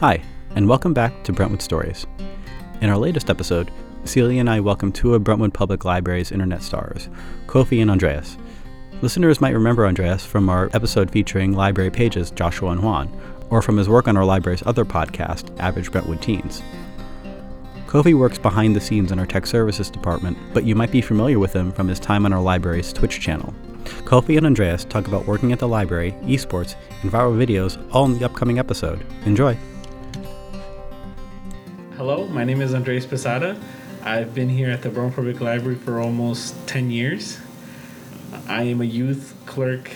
Hi, 0.00 0.22
and 0.54 0.68
welcome 0.68 0.94
back 0.94 1.24
to 1.24 1.32
Brentwood 1.32 1.60
Stories. 1.60 2.06
In 2.80 2.88
our 2.88 2.96
latest 2.96 3.28
episode, 3.30 3.72
Celia 4.04 4.38
and 4.38 4.48
I 4.48 4.60
welcome 4.60 4.92
two 4.92 5.12
of 5.12 5.24
Brentwood 5.24 5.52
Public 5.52 5.84
Library's 5.84 6.30
internet 6.30 6.62
stars, 6.62 7.08
Kofi 7.48 7.82
and 7.82 7.90
Andreas. 7.90 8.38
Listeners 9.02 9.40
might 9.40 9.54
remember 9.54 9.84
Andreas 9.84 10.24
from 10.24 10.48
our 10.48 10.70
episode 10.72 11.10
featuring 11.10 11.52
library 11.52 11.90
pages 11.90 12.30
Joshua 12.30 12.70
and 12.70 12.84
Juan, 12.84 13.10
or 13.50 13.60
from 13.60 13.76
his 13.76 13.88
work 13.88 14.06
on 14.06 14.16
our 14.16 14.24
library's 14.24 14.62
other 14.66 14.84
podcast, 14.84 15.50
Average 15.58 15.90
Brentwood 15.90 16.22
Teens. 16.22 16.62
Kofi 17.88 18.14
works 18.14 18.38
behind 18.38 18.76
the 18.76 18.80
scenes 18.80 19.10
in 19.10 19.18
our 19.18 19.26
tech 19.26 19.46
services 19.46 19.90
department, 19.90 20.38
but 20.54 20.62
you 20.62 20.76
might 20.76 20.92
be 20.92 21.00
familiar 21.00 21.40
with 21.40 21.52
him 21.52 21.72
from 21.72 21.88
his 21.88 21.98
time 21.98 22.24
on 22.24 22.32
our 22.32 22.40
library's 22.40 22.92
Twitch 22.92 23.18
channel. 23.18 23.52
Kofi 24.04 24.36
and 24.36 24.46
Andreas 24.46 24.84
talk 24.84 25.08
about 25.08 25.26
working 25.26 25.50
at 25.50 25.58
the 25.58 25.66
library, 25.66 26.12
esports, 26.22 26.76
and 27.02 27.10
viral 27.10 27.36
videos 27.36 27.84
all 27.92 28.04
in 28.04 28.16
the 28.16 28.24
upcoming 28.24 28.60
episode. 28.60 29.04
Enjoy! 29.24 29.58
Hello, 32.08 32.26
my 32.26 32.42
name 32.42 32.62
is 32.62 32.72
Andres 32.72 33.04
Posada. 33.04 33.60
I've 34.02 34.34
been 34.34 34.48
here 34.48 34.70
at 34.70 34.80
the 34.80 34.88
Brentwood 34.88 35.14
Public 35.14 35.42
Library 35.42 35.74
for 35.76 36.00
almost 36.00 36.54
10 36.66 36.90
years. 36.90 37.38
I 38.48 38.62
am 38.62 38.80
a 38.80 38.86
youth 38.86 39.34
clerk, 39.44 39.90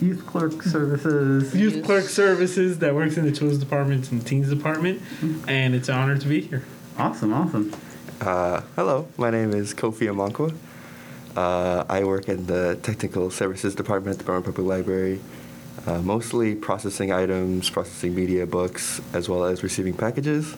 Youth 0.00 0.24
Clerk 0.24 0.62
Services. 0.62 1.54
youth 1.54 1.84
clerk 1.84 2.04
services 2.04 2.78
that 2.78 2.94
works 2.94 3.18
in 3.18 3.26
the 3.26 3.30
children's 3.30 3.58
department 3.58 4.10
and 4.10 4.26
teens 4.26 4.48
department, 4.48 5.02
and 5.46 5.74
it's 5.74 5.90
an 5.90 5.96
honor 5.96 6.16
to 6.16 6.26
be 6.26 6.40
here. 6.40 6.64
Awesome, 6.96 7.34
awesome. 7.34 7.74
Uh, 8.22 8.62
hello, 8.74 9.06
my 9.18 9.28
name 9.28 9.52
is 9.52 9.74
Kofi 9.74 10.08
Amankwa. 10.08 10.56
Uh, 11.36 11.84
I 11.90 12.04
work 12.04 12.30
in 12.30 12.46
the 12.46 12.78
Technical 12.82 13.30
Services 13.30 13.74
Department 13.74 14.14
at 14.14 14.18
the 14.20 14.24
Brentwood 14.24 14.54
Public 14.54 14.78
Library, 14.78 15.20
uh, 15.86 16.00
mostly 16.00 16.54
processing 16.54 17.12
items, 17.12 17.68
processing 17.68 18.14
media 18.14 18.46
books, 18.46 19.02
as 19.12 19.28
well 19.28 19.44
as 19.44 19.62
receiving 19.62 19.92
packages. 19.92 20.56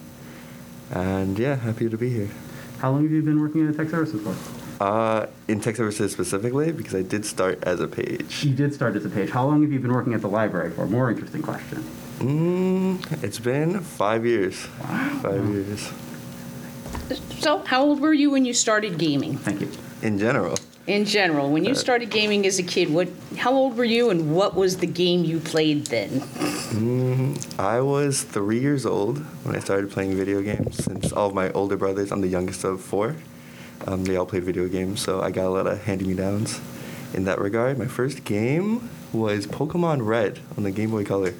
And 0.91 1.39
yeah, 1.39 1.55
happy 1.55 1.89
to 1.89 1.97
be 1.97 2.09
here. 2.09 2.29
How 2.79 2.91
long 2.91 3.03
have 3.03 3.11
you 3.11 3.21
been 3.21 3.39
working 3.39 3.61
in 3.61 3.71
the 3.71 3.77
tech 3.77 3.89
services 3.89 4.21
for? 4.21 4.35
Uh, 4.83 5.27
in 5.47 5.61
tech 5.61 5.75
services 5.75 6.11
specifically, 6.11 6.71
because 6.71 6.95
I 6.95 7.03
did 7.03 7.25
start 7.25 7.63
as 7.63 7.79
a 7.79 7.87
page. 7.87 8.43
You 8.43 8.55
did 8.55 8.73
start 8.73 8.95
as 8.95 9.05
a 9.05 9.09
page. 9.09 9.29
How 9.29 9.45
long 9.45 9.61
have 9.61 9.71
you 9.71 9.79
been 9.79 9.93
working 9.93 10.13
at 10.13 10.21
the 10.21 10.27
library 10.27 10.71
for? 10.71 10.87
More 10.87 11.11
interesting 11.11 11.43
question. 11.43 11.83
Mm, 12.17 13.23
it's 13.23 13.39
been 13.39 13.79
five 13.79 14.25
years. 14.25 14.67
Wow. 14.79 15.19
Five 15.21 15.49
years. 15.49 15.91
So, 17.39 17.59
how 17.59 17.83
old 17.83 18.01
were 18.01 18.13
you 18.13 18.31
when 18.31 18.45
you 18.45 18.53
started 18.53 18.97
gaming? 18.97 19.37
Thank 19.37 19.61
you. 19.61 19.71
In 20.01 20.17
general, 20.17 20.55
In 20.91 21.05
general, 21.05 21.49
when 21.49 21.63
you 21.63 21.73
started 21.73 22.09
gaming 22.09 22.45
as 22.45 22.59
a 22.59 22.63
kid, 22.63 22.93
what? 22.93 23.07
How 23.37 23.53
old 23.53 23.77
were 23.77 23.85
you, 23.85 24.09
and 24.09 24.35
what 24.35 24.55
was 24.55 24.75
the 24.75 24.87
game 24.87 25.23
you 25.23 25.39
played 25.39 25.85
then? 25.85 26.19
Mm, 26.19 27.57
I 27.57 27.79
was 27.79 28.23
three 28.23 28.59
years 28.59 28.85
old 28.85 29.19
when 29.45 29.55
I 29.55 29.59
started 29.59 29.89
playing 29.89 30.17
video 30.17 30.41
games. 30.41 30.83
Since 30.83 31.13
all 31.13 31.29
of 31.29 31.33
my 31.33 31.49
older 31.53 31.77
brothers, 31.77 32.11
I'm 32.11 32.19
the 32.19 32.27
youngest 32.27 32.65
of 32.65 32.81
four, 32.81 33.15
um, 33.87 34.03
they 34.03 34.17
all 34.17 34.25
play 34.25 34.41
video 34.41 34.67
games, 34.67 34.99
so 35.01 35.21
I 35.21 35.31
got 35.31 35.45
a 35.45 35.49
lot 35.49 35.65
of 35.65 35.81
hand-me-downs 35.81 36.59
in 37.13 37.23
that 37.23 37.39
regard. 37.39 37.77
My 37.77 37.87
first 37.87 38.25
game 38.25 38.89
was 39.13 39.47
Pokemon 39.47 40.05
Red 40.05 40.41
on 40.57 40.63
the 40.63 40.71
Game 40.71 40.91
Boy 40.91 41.05
Color. 41.05 41.33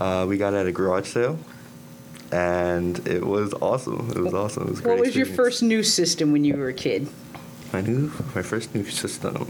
Uh, 0.00 0.26
we 0.28 0.36
got 0.36 0.54
it 0.54 0.58
at 0.58 0.66
a 0.68 0.72
garage 0.72 1.08
sale, 1.08 1.40
and 2.30 3.04
it 3.04 3.26
was 3.26 3.52
awesome. 3.54 4.12
It 4.14 4.20
was 4.20 4.32
awesome. 4.32 4.68
It 4.68 4.70
was 4.70 4.80
great 4.80 4.92
What 4.92 5.06
was 5.06 5.16
your 5.16 5.26
first 5.26 5.60
new 5.60 5.82
system 5.82 6.30
when 6.30 6.44
you 6.44 6.56
were 6.56 6.68
a 6.68 6.72
kid? 6.72 7.08
My 7.72 7.80
new, 7.80 8.10
my 8.34 8.42
first 8.42 8.74
new 8.74 8.84
system. 8.84 9.48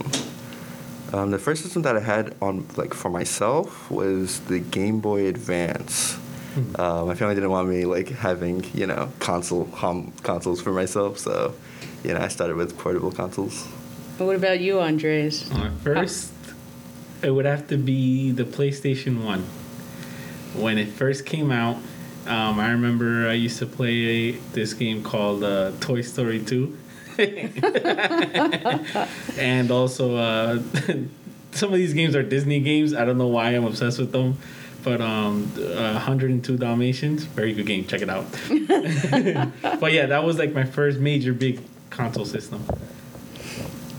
Um, 1.12 1.30
the 1.30 1.38
first 1.38 1.62
system 1.62 1.82
that 1.82 1.96
I 1.96 2.00
had 2.00 2.34
on 2.42 2.66
like 2.76 2.92
for 2.92 3.10
myself 3.10 3.90
was 3.90 4.40
the 4.40 4.58
Game 4.58 5.00
Boy 5.00 5.26
Advance. 5.26 6.18
Uh, 6.74 7.04
my 7.04 7.14
family 7.14 7.34
didn't 7.34 7.50
want 7.50 7.68
me 7.68 7.84
like 7.84 8.08
having 8.08 8.64
you 8.74 8.86
know 8.86 9.08
console 9.20 9.66
home 9.66 10.12
consoles 10.22 10.60
for 10.60 10.72
myself, 10.72 11.18
so 11.18 11.54
you 12.02 12.12
know 12.12 12.20
I 12.20 12.28
started 12.28 12.56
with 12.56 12.76
portable 12.76 13.12
consoles. 13.12 13.64
What 14.18 14.34
about 14.34 14.58
you, 14.58 14.80
Andres? 14.80 15.48
My 15.52 15.70
first, 15.84 16.32
it 17.22 17.30
would 17.30 17.44
have 17.44 17.68
to 17.68 17.76
be 17.76 18.32
the 18.32 18.44
PlayStation 18.44 19.22
1. 19.22 19.42
When 20.60 20.78
it 20.78 20.88
first 20.88 21.24
came 21.24 21.52
out, 21.52 21.76
um, 22.26 22.58
I 22.58 22.72
remember 22.72 23.28
I 23.28 23.34
used 23.34 23.60
to 23.60 23.66
play 23.66 24.32
this 24.32 24.74
game 24.74 25.04
called 25.04 25.44
uh, 25.44 25.70
Toy 25.78 26.00
Story 26.02 26.42
2. 26.44 26.76
and 29.38 29.70
also, 29.70 30.16
uh, 30.16 30.62
some 31.52 31.72
of 31.72 31.76
these 31.76 31.94
games 31.94 32.14
are 32.14 32.22
Disney 32.22 32.60
games. 32.60 32.94
I 32.94 33.04
don't 33.04 33.18
know 33.18 33.26
why 33.26 33.50
I'm 33.50 33.64
obsessed 33.64 33.98
with 33.98 34.12
them. 34.12 34.38
But 34.84 35.00
um, 35.00 35.50
uh, 35.56 35.94
102 35.94 36.56
Dalmatians, 36.56 37.24
very 37.24 37.52
good 37.52 37.66
game. 37.66 37.84
Check 37.86 38.02
it 38.02 38.08
out. 38.08 38.26
but 39.80 39.92
yeah, 39.92 40.06
that 40.06 40.22
was 40.22 40.38
like 40.38 40.54
my 40.54 40.64
first 40.64 41.00
major 41.00 41.32
big 41.32 41.60
console 41.90 42.24
system. 42.24 42.64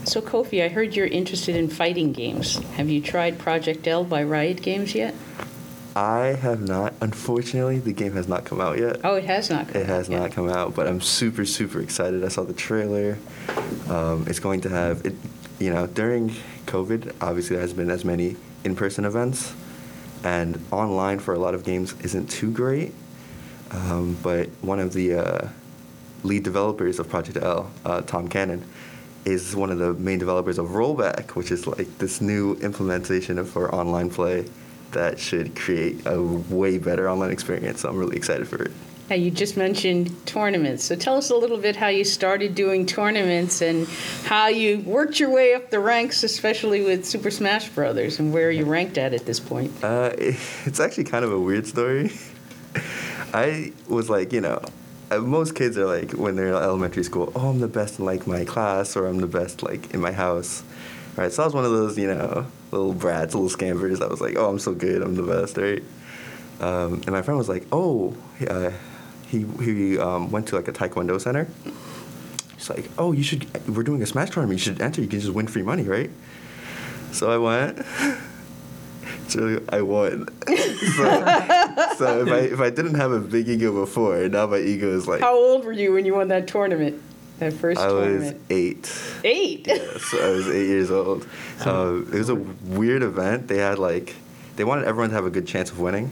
So, 0.04 0.22
Kofi, 0.22 0.64
I 0.64 0.68
heard 0.68 0.96
you're 0.96 1.06
interested 1.06 1.54
in 1.54 1.68
fighting 1.68 2.12
games. 2.12 2.56
Have 2.76 2.88
you 2.88 3.02
tried 3.02 3.38
Project 3.38 3.86
L 3.86 4.02
by 4.02 4.24
Riot 4.24 4.62
Games 4.62 4.94
yet? 4.94 5.14
I 5.96 6.36
have 6.40 6.60
not. 6.60 6.94
Unfortunately, 7.00 7.78
the 7.78 7.92
game 7.92 8.12
has 8.12 8.28
not 8.28 8.44
come 8.44 8.60
out 8.60 8.78
yet. 8.78 9.00
Oh, 9.02 9.16
it 9.16 9.24
has 9.24 9.50
not. 9.50 9.68
come 9.68 9.80
It 9.82 9.86
has 9.86 10.08
yet. 10.08 10.20
not 10.20 10.32
come 10.32 10.48
out, 10.48 10.74
but 10.74 10.86
I'm 10.86 11.00
super, 11.00 11.44
super 11.44 11.80
excited. 11.80 12.24
I 12.24 12.28
saw 12.28 12.44
the 12.44 12.52
trailer. 12.52 13.18
Um, 13.88 14.24
it's 14.28 14.38
going 14.38 14.60
to 14.62 14.68
have 14.68 15.04
it. 15.04 15.14
You 15.58 15.72
know, 15.74 15.86
during 15.86 16.30
COVID, 16.66 17.14
obviously 17.20 17.56
there 17.56 17.62
has 17.62 17.72
been 17.74 17.90
as 17.90 18.04
many 18.04 18.36
in-person 18.64 19.04
events, 19.04 19.52
and 20.24 20.64
online 20.70 21.18
for 21.18 21.34
a 21.34 21.38
lot 21.38 21.54
of 21.54 21.64
games 21.64 21.94
isn't 22.00 22.30
too 22.30 22.50
great. 22.50 22.94
Um, 23.72 24.16
but 24.22 24.48
one 24.62 24.80
of 24.80 24.92
the 24.92 25.14
uh, 25.14 25.48
lead 26.22 26.44
developers 26.44 26.98
of 26.98 27.08
Project 27.08 27.36
L, 27.36 27.70
uh, 27.84 28.00
Tom 28.02 28.28
Cannon, 28.28 28.64
is 29.24 29.54
one 29.54 29.70
of 29.70 29.78
the 29.78 29.92
main 29.94 30.18
developers 30.18 30.58
of 30.58 30.68
Rollback, 30.68 31.30
which 31.30 31.50
is 31.50 31.66
like 31.66 31.98
this 31.98 32.20
new 32.20 32.54
implementation 32.54 33.38
of 33.38 33.48
for 33.50 33.74
online 33.74 34.08
play 34.08 34.46
that 34.92 35.18
should 35.18 35.56
create 35.56 36.06
a 36.06 36.20
way 36.22 36.78
better 36.78 37.08
online 37.08 37.30
experience. 37.30 37.80
So 37.80 37.88
I'm 37.88 37.96
really 37.96 38.16
excited 38.16 38.48
for 38.48 38.62
it. 38.62 38.72
Now, 39.10 39.16
you 39.16 39.32
just 39.32 39.56
mentioned 39.56 40.24
tournaments. 40.24 40.84
So 40.84 40.94
tell 40.94 41.16
us 41.16 41.30
a 41.30 41.36
little 41.36 41.58
bit 41.58 41.74
how 41.74 41.88
you 41.88 42.04
started 42.04 42.54
doing 42.54 42.86
tournaments 42.86 43.60
and 43.60 43.88
how 44.24 44.46
you 44.46 44.78
worked 44.80 45.18
your 45.18 45.30
way 45.30 45.52
up 45.52 45.70
the 45.70 45.80
ranks, 45.80 46.22
especially 46.22 46.84
with 46.84 47.04
Super 47.04 47.32
Smash 47.32 47.68
Brothers, 47.70 48.20
and 48.20 48.32
where 48.32 48.52
you 48.52 48.64
ranked 48.64 48.98
at 48.98 49.12
at 49.12 49.26
this 49.26 49.40
point. 49.40 49.72
Uh, 49.82 50.12
it's 50.16 50.78
actually 50.78 51.04
kind 51.04 51.24
of 51.24 51.32
a 51.32 51.40
weird 51.40 51.66
story. 51.66 52.12
I 53.34 53.72
was 53.88 54.08
like, 54.08 54.32
you 54.32 54.40
know, 54.40 54.62
uh, 55.10 55.18
most 55.18 55.56
kids 55.56 55.76
are 55.76 55.86
like 55.86 56.12
when 56.12 56.36
they're 56.36 56.48
in 56.48 56.54
elementary 56.54 57.02
school, 57.02 57.32
oh, 57.34 57.50
I'm 57.50 57.58
the 57.58 57.66
best 57.66 57.98
in 57.98 58.04
like 58.04 58.28
my 58.28 58.44
class, 58.44 58.96
or 58.96 59.08
I'm 59.08 59.18
the 59.18 59.26
best 59.26 59.64
like 59.64 59.92
in 59.92 60.00
my 60.00 60.12
house, 60.12 60.62
right? 61.16 61.32
So 61.32 61.42
I 61.42 61.46
was 61.46 61.54
one 61.54 61.64
of 61.64 61.72
those, 61.72 61.98
you 61.98 62.06
know, 62.14 62.46
little 62.70 62.94
brats, 62.94 63.34
little 63.34 63.48
scampers 63.48 64.00
I 64.00 64.06
was 64.06 64.20
like, 64.20 64.36
oh, 64.36 64.48
I'm 64.48 64.58
so 64.58 64.74
good, 64.74 65.02
I'm 65.02 65.14
the 65.14 65.22
best, 65.22 65.56
right? 65.56 65.82
Um, 66.60 66.94
and 66.94 67.10
my 67.10 67.22
friend 67.22 67.38
was 67.38 67.48
like, 67.48 67.66
oh, 67.72 68.16
uh, 68.48 68.70
he 69.28 69.46
he 69.62 69.98
um, 69.98 70.30
went 70.30 70.48
to 70.48 70.56
like 70.56 70.68
a 70.68 70.72
taekwondo 70.72 71.20
center. 71.20 71.48
He's 72.56 72.68
like, 72.68 72.90
oh, 72.98 73.12
you 73.12 73.22
should. 73.22 73.46
We're 73.68 73.82
doing 73.82 74.02
a 74.02 74.06
smash 74.06 74.30
tournament. 74.30 74.60
You 74.60 74.64
should 74.64 74.82
enter. 74.82 75.00
You 75.00 75.08
can 75.08 75.20
just 75.20 75.32
win 75.32 75.46
free 75.46 75.62
money, 75.62 75.84
right? 75.84 76.10
So 77.12 77.30
I 77.30 77.38
went. 77.38 77.86
So 79.28 79.62
I 79.68 79.80
won. 79.82 80.26
so, 80.48 80.54
so 81.96 82.26
if 82.26 82.28
I 82.28 82.38
if 82.52 82.60
I 82.60 82.70
didn't 82.70 82.94
have 82.94 83.12
a 83.12 83.20
big 83.20 83.48
ego 83.48 83.72
before, 83.72 84.28
now 84.28 84.48
my 84.48 84.58
ego 84.58 84.90
is 84.90 85.06
like 85.06 85.20
How 85.20 85.36
old 85.36 85.64
were 85.64 85.72
you 85.72 85.92
when 85.92 86.04
you 86.04 86.14
won 86.14 86.26
that 86.28 86.48
tournament? 86.48 87.00
That 87.40 87.54
first 87.54 87.80
I 87.80 87.90
was 87.90 88.34
eight. 88.50 89.02
Eight. 89.24 89.66
so 89.66 90.22
I 90.22 90.30
was 90.30 90.46
eight 90.48 90.66
years 90.66 90.90
old. 90.90 91.26
Um, 91.60 92.08
it 92.10 92.16
was 92.16 92.30
a 92.30 92.34
weird 92.34 93.02
event. 93.02 93.46
They 93.46 93.58
had 93.58 93.78
like 93.78 94.16
they 94.56 94.64
wanted 94.64 94.86
everyone 94.86 95.10
to 95.10 95.14
have 95.14 95.26
a 95.26 95.30
good 95.30 95.46
chance 95.46 95.70
of 95.70 95.78
winning, 95.78 96.10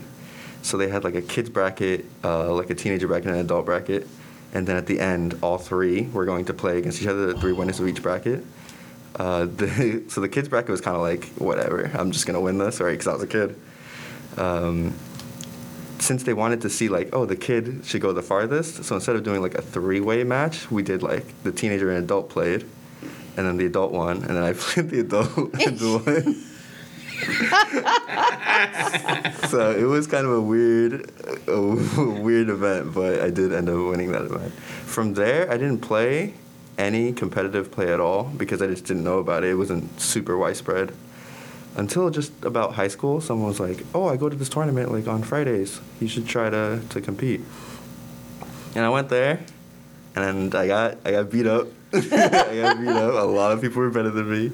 so 0.61 0.77
they 0.77 0.87
had 0.87 1.03
like 1.03 1.15
a 1.15 1.23
kids 1.23 1.49
bracket, 1.49 2.05
uh, 2.23 2.53
like 2.53 2.69
a 2.69 2.75
teenager 2.75 3.07
bracket, 3.07 3.29
and 3.29 3.35
an 3.37 3.45
adult 3.45 3.65
bracket, 3.65 4.07
and 4.53 4.67
then 4.67 4.77
at 4.77 4.85
the 4.85 4.99
end, 4.99 5.39
all 5.41 5.57
three 5.57 6.03
were 6.03 6.25
going 6.25 6.45
to 6.45 6.53
play 6.53 6.77
against 6.77 7.01
each 7.01 7.07
other. 7.07 7.33
The 7.33 7.39
three 7.39 7.51
winners 7.51 7.79
of 7.79 7.87
each 7.87 8.03
bracket. 8.03 8.45
Uh, 9.15 9.45
the, 9.55 10.03
so 10.07 10.21
the 10.21 10.29
kids 10.29 10.47
bracket 10.49 10.69
was 10.69 10.81
kind 10.81 10.95
of 10.95 11.01
like 11.01 11.25
whatever. 11.29 11.89
I'm 11.95 12.11
just 12.11 12.27
gonna 12.27 12.41
win 12.41 12.59
this, 12.59 12.79
right? 12.79 12.91
Because 12.91 13.07
I 13.07 13.13
was 13.13 13.23
a 13.23 13.27
kid. 13.27 13.59
Um, 14.37 14.93
since 15.99 16.23
they 16.23 16.33
wanted 16.33 16.61
to 16.61 16.69
see 16.69 16.89
like, 16.89 17.09
oh, 17.13 17.25
the 17.25 17.35
kid 17.35 17.81
should 17.83 18.01
go 18.01 18.13
the 18.13 18.21
farthest, 18.21 18.83
so 18.83 18.95
instead 18.95 19.15
of 19.15 19.23
doing 19.23 19.41
like 19.41 19.55
a 19.55 19.61
three-way 19.61 20.23
match, 20.23 20.69
we 20.71 20.83
did 20.83 21.03
like 21.03 21.25
the 21.43 21.51
teenager 21.51 21.89
and 21.89 22.03
adult 22.03 22.29
played, 22.29 22.65
and 23.37 23.47
then 23.47 23.57
the 23.57 23.65
adult 23.65 23.91
won, 23.91 24.17
and 24.17 24.35
then 24.35 24.43
I 24.43 24.53
played 24.57 24.89
the 24.89 25.01
adult 25.01 25.37
and 25.37 25.81
won. 25.81 26.45
so 29.49 29.75
it 29.77 29.83
was 29.83 30.07
kind 30.07 30.25
of 30.25 30.33
a 30.33 30.41
weird, 30.41 31.11
a 31.47 31.61
weird 32.21 32.49
event, 32.49 32.93
but 32.93 33.19
I 33.19 33.29
did 33.29 33.53
end 33.53 33.69
up 33.69 33.75
winning 33.75 34.11
that 34.13 34.23
event. 34.23 34.53
From 34.53 35.15
there, 35.15 35.51
I 35.51 35.57
didn't 35.57 35.79
play 35.79 36.33
any 36.77 37.11
competitive 37.11 37.71
play 37.71 37.93
at 37.93 37.99
all 37.99 38.23
because 38.23 38.61
I 38.61 38.67
just 38.67 38.85
didn't 38.85 39.03
know 39.03 39.19
about 39.19 39.43
it. 39.43 39.49
It 39.49 39.55
wasn't 39.55 39.99
super 39.99 40.37
widespread. 40.37 40.93
Until 41.75 42.09
just 42.09 42.31
about 42.43 42.73
high 42.73 42.87
school, 42.87 43.21
someone 43.21 43.47
was 43.47 43.59
like, 43.59 43.85
"Oh, 43.93 44.07
I 44.07 44.17
go 44.17 44.29
to 44.29 44.35
this 44.35 44.49
tournament 44.49 44.91
like 44.91 45.07
on 45.07 45.23
Fridays. 45.23 45.79
You 45.99 46.07
should 46.07 46.27
try 46.27 46.49
to 46.49 46.81
to 46.89 47.01
compete." 47.01 47.41
And 48.75 48.85
I 48.85 48.89
went 48.89 49.09
there, 49.09 49.39
and 50.15 50.53
I 50.53 50.67
got 50.67 50.97
I 51.05 51.11
got 51.11 51.29
beat 51.31 51.47
up. 51.47 51.67
I 51.93 51.99
got 52.01 52.79
beat 52.79 52.87
up. 52.89 53.13
A 53.13 53.25
lot 53.25 53.51
of 53.51 53.61
people 53.61 53.81
were 53.81 53.89
better 53.89 54.09
than 54.09 54.29
me, 54.29 54.51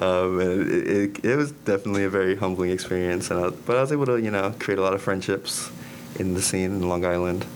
um, 0.00 0.40
and 0.40 0.70
it, 0.70 0.86
it, 0.88 1.24
it 1.24 1.36
was 1.36 1.52
definitely 1.52 2.04
a 2.04 2.10
very 2.10 2.36
humbling 2.36 2.70
experience. 2.70 3.30
And 3.30 3.44
I, 3.44 3.50
but 3.50 3.76
I 3.76 3.80
was 3.80 3.92
able 3.92 4.06
to 4.06 4.20
you 4.20 4.30
know 4.30 4.54
create 4.58 4.78
a 4.78 4.82
lot 4.82 4.94
of 4.94 5.02
friendships 5.02 5.70
in 6.18 6.34
the 6.34 6.42
scene 6.42 6.72
in 6.72 6.88
Long 6.88 7.04
Island, 7.04 7.46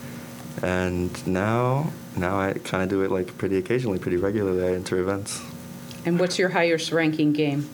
and 0.63 1.27
now 1.27 1.91
now 2.15 2.39
I 2.39 2.53
kind 2.53 2.83
of 2.83 2.89
do 2.89 3.03
it 3.03 3.11
like 3.11 3.37
pretty 3.37 3.57
occasionally, 3.57 3.99
pretty 3.99 4.17
regularly. 4.17 4.63
I 4.63 4.75
enter 4.75 4.97
events. 4.99 5.41
And 6.05 6.19
what's 6.19 6.37
your 6.37 6.49
highest 6.49 6.91
ranking 6.91 7.33
game? 7.33 7.69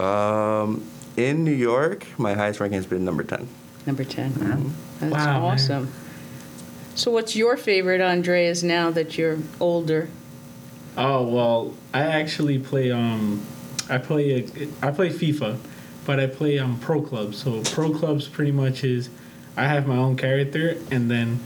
Um, 0.00 0.84
in 1.16 1.44
New 1.44 1.52
York, 1.52 2.06
my 2.18 2.34
highest 2.34 2.60
ranking 2.60 2.76
has 2.78 2.86
been 2.86 3.04
number 3.04 3.22
ten. 3.22 3.46
Number 3.86 4.04
10. 4.04 4.32
Mm-hmm. 4.32 4.68
That's 5.00 5.12
Wow, 5.12 5.40
man. 5.40 5.52
awesome. 5.54 5.92
So, 6.94 7.10
what's 7.10 7.34
your 7.34 7.56
favorite, 7.56 8.00
Andreas, 8.00 8.62
now 8.62 8.90
that 8.90 9.16
you're 9.16 9.38
older? 9.58 10.08
Oh 10.96 11.26
well, 11.26 11.74
I 11.94 12.00
actually 12.02 12.58
play 12.58 12.90
um, 12.90 13.44
I 13.88 13.98
play 13.98 14.44
I 14.82 14.90
play 14.90 15.08
FIFA, 15.08 15.56
but 16.04 16.18
I 16.20 16.26
play 16.26 16.58
um 16.58 16.78
pro 16.80 17.00
clubs. 17.00 17.38
So 17.38 17.62
pro 17.62 17.90
clubs 17.92 18.28
pretty 18.28 18.52
much 18.52 18.82
is 18.84 19.08
I 19.56 19.66
have 19.66 19.86
my 19.86 19.96
own 19.96 20.16
character 20.16 20.76
and 20.90 21.10
then 21.10 21.40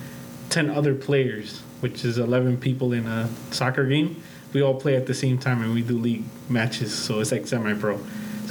ten 0.50 0.71
other 0.71 0.95
players, 0.95 1.61
which 1.81 2.05
is 2.05 2.19
eleven 2.19 2.57
people 2.57 2.93
in 2.93 3.07
a 3.07 3.29
soccer 3.50 3.87
game. 3.87 4.23
We 4.55 4.62
all 4.62 4.75
play 4.75 4.97
at 4.97 5.07
the 5.07 5.15
same 5.15 5.39
time 5.39 5.62
and 5.62 5.75
we 5.75 5.83
do 5.83 5.99
league 5.99 6.25
matches. 6.49 6.93
So 6.95 7.21
it's 7.21 7.31
like 7.33 7.47
semi-pro. 7.47 8.00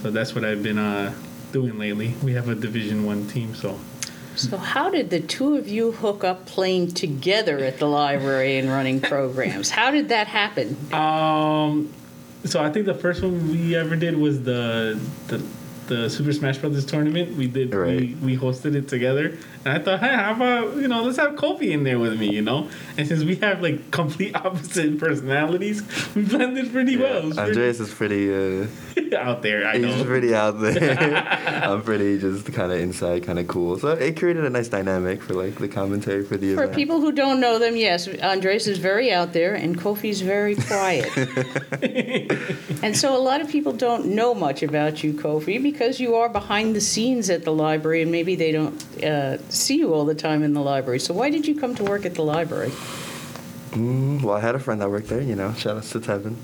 So 0.03 0.11
that's 0.11 0.35
what 0.35 0.43
I've 0.43 0.61
been 0.61 0.77
uh 0.77 1.13
doing 1.53 1.79
lately. 1.79 2.13
We 2.21 2.33
have 2.33 2.49
a 2.49 2.55
Division 2.55 3.05
One 3.05 3.25
team, 3.27 3.55
so 3.55 3.79
So, 4.35 4.57
how 4.57 4.89
did 4.89 5.09
the 5.09 5.21
two 5.21 5.55
of 5.55 5.69
you 5.69 5.93
hook 5.93 6.25
up 6.25 6.45
playing 6.45 6.91
together 6.91 7.59
at 7.59 7.79
the 7.79 7.85
library 7.87 8.57
and 8.57 8.67
running 8.69 8.99
programs? 8.99 9.69
How 9.69 9.91
did 9.91 10.09
that 10.09 10.27
happen? 10.27 10.75
Um, 10.91 11.93
so 12.43 12.61
I 12.61 12.69
think 12.69 12.85
the 12.85 12.93
first 12.93 13.21
one 13.21 13.49
we 13.49 13.77
ever 13.77 13.95
did 13.95 14.17
was 14.17 14.43
the 14.43 14.99
the, 15.27 15.41
the 15.87 16.09
Super 16.09 16.33
Smash 16.33 16.57
Brothers 16.59 16.85
tournament. 16.85 17.35
We 17.37 17.47
did 17.47 17.73
Right. 17.73 17.99
we, 17.99 18.15
we 18.35 18.37
hosted 18.37 18.75
it 18.75 18.87
together, 18.87 19.37
and 19.65 19.67
I 19.67 19.79
thought, 19.79 19.99
hey, 19.99 20.13
how 20.15 20.33
about 20.33 20.75
you 20.77 20.87
know 20.87 21.03
let's 21.03 21.17
have 21.17 21.33
Kofi 21.33 21.71
in 21.71 21.83
there 21.83 21.99
with 21.99 22.19
me, 22.19 22.29
you 22.31 22.41
know? 22.41 22.69
And 22.97 23.07
since 23.07 23.23
we 23.23 23.35
have 23.37 23.61
like 23.61 23.91
complete 23.91 24.35
opposite 24.45 24.99
personalities, 24.99 25.81
we 26.15 26.23
blended 26.23 26.71
pretty 26.71 26.97
well. 26.97 27.17
It 27.31 27.35
pretty- 27.35 27.39
Andreas 27.41 27.79
is 27.79 27.93
pretty. 27.93 28.33
Uh, 28.33 28.67
out 29.13 29.43
there. 29.43 29.67
I 29.67 29.77
he's 29.77 29.95
know. 29.97 30.05
pretty 30.05 30.33
out 30.33 30.59
there. 30.59 30.97
I'm 31.63 31.83
pretty 31.83 32.17
just 32.17 32.51
kind 32.51 32.71
of 32.71 32.79
inside, 32.79 33.23
kind 33.23 33.37
of 33.37 33.47
cool. 33.47 33.77
So 33.77 33.89
it 33.89 34.17
created 34.17 34.43
a 34.43 34.49
nice 34.49 34.69
dynamic 34.69 35.21
for 35.21 35.33
like 35.35 35.55
the 35.59 35.67
commentary 35.67 36.23
for 36.25 36.35
the 36.35 36.55
For 36.55 36.63
event. 36.63 36.75
people 36.75 36.99
who 36.99 37.11
don't 37.11 37.39
know 37.39 37.59
them, 37.59 37.75
yes, 37.75 38.07
Andres 38.07 38.67
is 38.67 38.79
very 38.79 39.11
out 39.13 39.31
there 39.33 39.53
and 39.53 39.77
Kofi's 39.79 40.21
very 40.21 40.55
quiet. 40.55 41.09
and 42.83 42.95
so 42.97 43.15
a 43.15 43.19
lot 43.21 43.41
of 43.41 43.49
people 43.49 43.71
don't 43.73 44.05
know 44.07 44.33
much 44.33 44.63
about 44.63 45.03
you, 45.03 45.13
Kofi, 45.13 45.61
because 45.73 45.99
you 45.99 46.15
are 46.15 46.29
behind 46.29 46.75
the 46.75 46.81
scenes 46.81 47.29
at 47.29 47.43
the 47.43 47.51
library 47.51 48.01
and 48.01 48.11
maybe 48.11 48.35
they 48.35 48.51
don't 48.51 49.03
uh, 49.03 49.37
see 49.49 49.77
you 49.77 49.93
all 49.93 50.05
the 50.05 50.15
time 50.15 50.43
in 50.43 50.53
the 50.53 50.61
library. 50.61 50.99
So 50.99 51.13
why 51.13 51.29
did 51.29 51.45
you 51.47 51.59
come 51.59 51.75
to 51.75 51.83
work 51.83 52.05
at 52.05 52.15
the 52.15 52.21
library? 52.21 52.69
Mm, 53.71 54.21
well, 54.21 54.37
I 54.37 54.39
had 54.39 54.55
a 54.55 54.59
friend 54.59 54.79
that 54.81 54.89
worked 54.89 55.07
there. 55.07 55.21
You 55.21 55.35
know, 55.35 55.53
shout 55.53 55.77
outs 55.77 55.89
to 55.91 55.99
Tevin. 55.99 56.35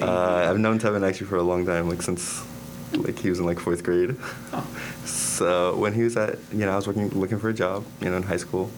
Uh, 0.00 0.50
I've 0.50 0.58
known 0.58 0.78
Tevin 0.78 1.06
actually 1.06 1.28
for 1.28 1.36
a 1.36 1.42
long 1.42 1.64
time, 1.64 1.88
like 1.88 2.02
since 2.02 2.44
like 2.92 3.18
he 3.18 3.30
was 3.30 3.38
in 3.40 3.46
like 3.46 3.58
fourth 3.58 3.82
grade. 3.82 4.16
Oh. 4.52 4.66
So 5.34 5.74
when 5.76 5.94
he 5.94 6.04
was 6.04 6.16
at, 6.16 6.38
you 6.52 6.64
know, 6.64 6.70
I 6.70 6.76
was 6.76 6.86
working 6.86 7.08
looking 7.08 7.40
for 7.40 7.48
a 7.48 7.52
job, 7.52 7.84
you 8.00 8.08
know, 8.08 8.16
in 8.16 8.22
high 8.22 8.36
school. 8.36 8.70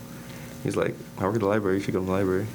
He's 0.62 0.75
like, 0.75 0.94
I 1.19 1.25
work 1.25 1.35
at 1.35 1.41
the 1.41 1.47
library. 1.47 1.76
You 1.76 1.82
should 1.82 1.93
go 1.93 2.00
to 2.00 2.06
the 2.06 2.11
library. 2.11 2.47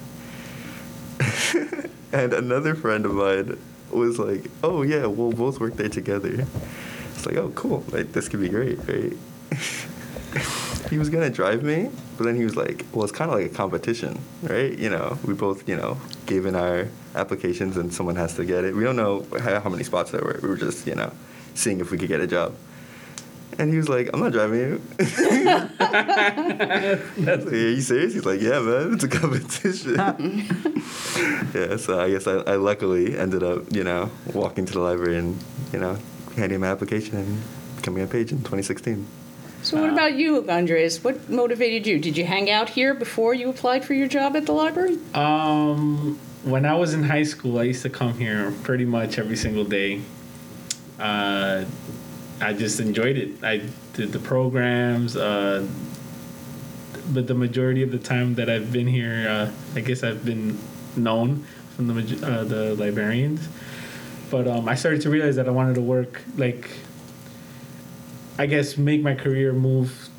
and 2.12 2.34
another 2.34 2.74
friend 2.74 3.06
of 3.06 3.14
mine 3.14 3.60
was 3.92 4.18
like, 4.18 4.50
Oh 4.64 4.82
yeah, 4.82 5.06
we'll 5.06 5.34
both 5.34 5.60
work 5.60 5.76
there 5.76 5.88
together. 5.88 6.48
It's 7.22 7.28
like, 7.28 7.38
oh 7.38 7.52
cool, 7.52 7.84
like 7.92 8.14
this 8.14 8.28
could 8.28 8.40
be 8.40 8.50
great, 8.50 8.80
right? 8.88 9.14
he 10.90 10.98
was 10.98 11.10
gonna 11.10 11.30
drive 11.30 11.62
me, 11.62 11.92
but 12.18 12.24
then 12.24 12.36
he 12.36 12.44
was 12.44 12.56
like, 12.56 12.84
well, 12.92 13.04
it's 13.04 13.12
kind 13.12 13.30
of 13.30 13.38
like 13.38 13.52
a 13.52 13.54
competition, 13.54 14.20
right? 14.42 14.76
You 14.76 14.90
know, 14.90 15.20
we 15.24 15.36
both, 15.36 15.70
you 15.70 15.76
know, 15.76 16.00
gave 16.26 16.48
in 16.48 16.56
our 16.56 16.88
applications 17.14 17.78
and 17.78 17.94
someone 17.94 18.16
has 18.16 18.34
to 18.38 18.44
get 18.44 18.64
it. 18.64 18.76
We 18.76 18.84
don't 18.84 18.96
know 18.96 19.28
how, 19.40 19.60
how 19.60 19.70
many 19.70 19.84
spots 19.84 20.10
there 20.10 20.22
were. 20.22 20.40
We 20.42 20.50
were 20.50 20.58
just, 20.58 20.88
you 20.88 20.96
know, 20.96 21.14
seeing 21.54 21.80
if 21.80 21.92
we 21.92 22.00
could 22.00 22.08
get 22.08 22.22
a 22.22 22.26
job. 22.26 22.56
And 23.60 23.70
he 23.70 23.78
was 23.78 23.88
like, 23.88 24.10
I'm 24.16 24.20
not 24.20 24.32
driving 24.32 24.60
you. 24.60 24.82
Like, 25.78 27.46
Are 27.46 27.56
you 27.56 27.82
serious? 27.82 28.16
He's 28.16 28.26
like, 28.26 28.42
yeah, 28.42 28.62
man, 28.62 28.96
it's 28.96 29.04
a 29.04 29.08
competition. 29.08 29.94
yeah, 31.54 31.78
so 31.78 32.00
I 32.00 32.10
guess 32.10 32.26
I, 32.26 32.38
I 32.38 32.56
luckily 32.56 33.16
ended 33.16 33.44
up, 33.44 33.72
you 33.72 33.84
know, 33.84 34.10
walking 34.34 34.66
to 34.66 34.74
the 34.74 34.80
library 34.80 35.18
and, 35.18 35.38
you 35.72 35.80
know, 35.80 36.00
handing 36.36 36.60
my 36.60 36.68
application 36.68 37.18
and 37.18 37.42
becoming 37.76 38.04
a 38.04 38.08
page 38.08 38.32
in 38.32 38.40
2016. 38.40 39.06
So 39.64 39.80
what 39.80 39.92
about 39.92 40.14
you, 40.16 40.50
Andres? 40.50 41.04
What 41.04 41.30
motivated 41.30 41.86
you? 41.86 42.00
Did 42.00 42.18
you 42.18 42.26
hang 42.26 42.50
out 42.50 42.70
here 42.70 42.96
before 42.96 43.36
you 43.36 43.50
applied 43.50 43.86
for 43.86 43.94
your 43.94 44.08
job 44.08 44.36
at 44.36 44.48
the 44.48 44.54
library? 44.54 44.98
Um, 45.14 46.20
when 46.44 46.66
I 46.66 46.74
was 46.74 46.96
in 46.96 47.04
high 47.04 47.24
school, 47.24 47.60
I 47.60 47.64
used 47.64 47.84
to 47.84 47.90
come 47.90 48.18
here 48.18 48.52
pretty 48.64 48.86
much 48.86 49.20
every 49.20 49.36
single 49.36 49.64
day. 49.64 50.02
Uh, 51.00 51.66
I 52.42 52.54
just 52.54 52.80
enjoyed 52.80 53.18
it. 53.18 53.44
I 53.44 53.62
did 53.94 54.12
the 54.12 54.20
programs, 54.20 55.16
uh, 55.16 55.68
but 57.14 57.28
the 57.28 57.36
majority 57.36 57.84
of 57.84 57.92
the 57.92 58.00
time 58.00 58.34
that 58.36 58.50
I've 58.50 58.72
been 58.72 58.88
here, 58.88 59.28
uh, 59.30 59.52
I 59.76 59.82
guess 59.82 60.04
I've 60.04 60.26
been 60.26 60.58
known 60.96 61.46
from 61.76 61.88
the 61.88 62.28
uh, 62.28 62.44
the 62.44 62.74
librarians. 62.76 63.48
But 64.32 64.48
um, 64.48 64.68
I 64.70 64.76
started 64.76 65.02
to 65.02 65.10
realize 65.10 65.36
that 65.36 65.48
I 65.48 65.52
wanted 65.52 65.76
to 65.76 65.82
work 65.82 66.22
like, 66.38 66.72
I 68.40 68.46
guess, 68.46 68.78
make 68.78 69.02
my 69.02 69.14
career 69.14 69.52
move 69.52 70.10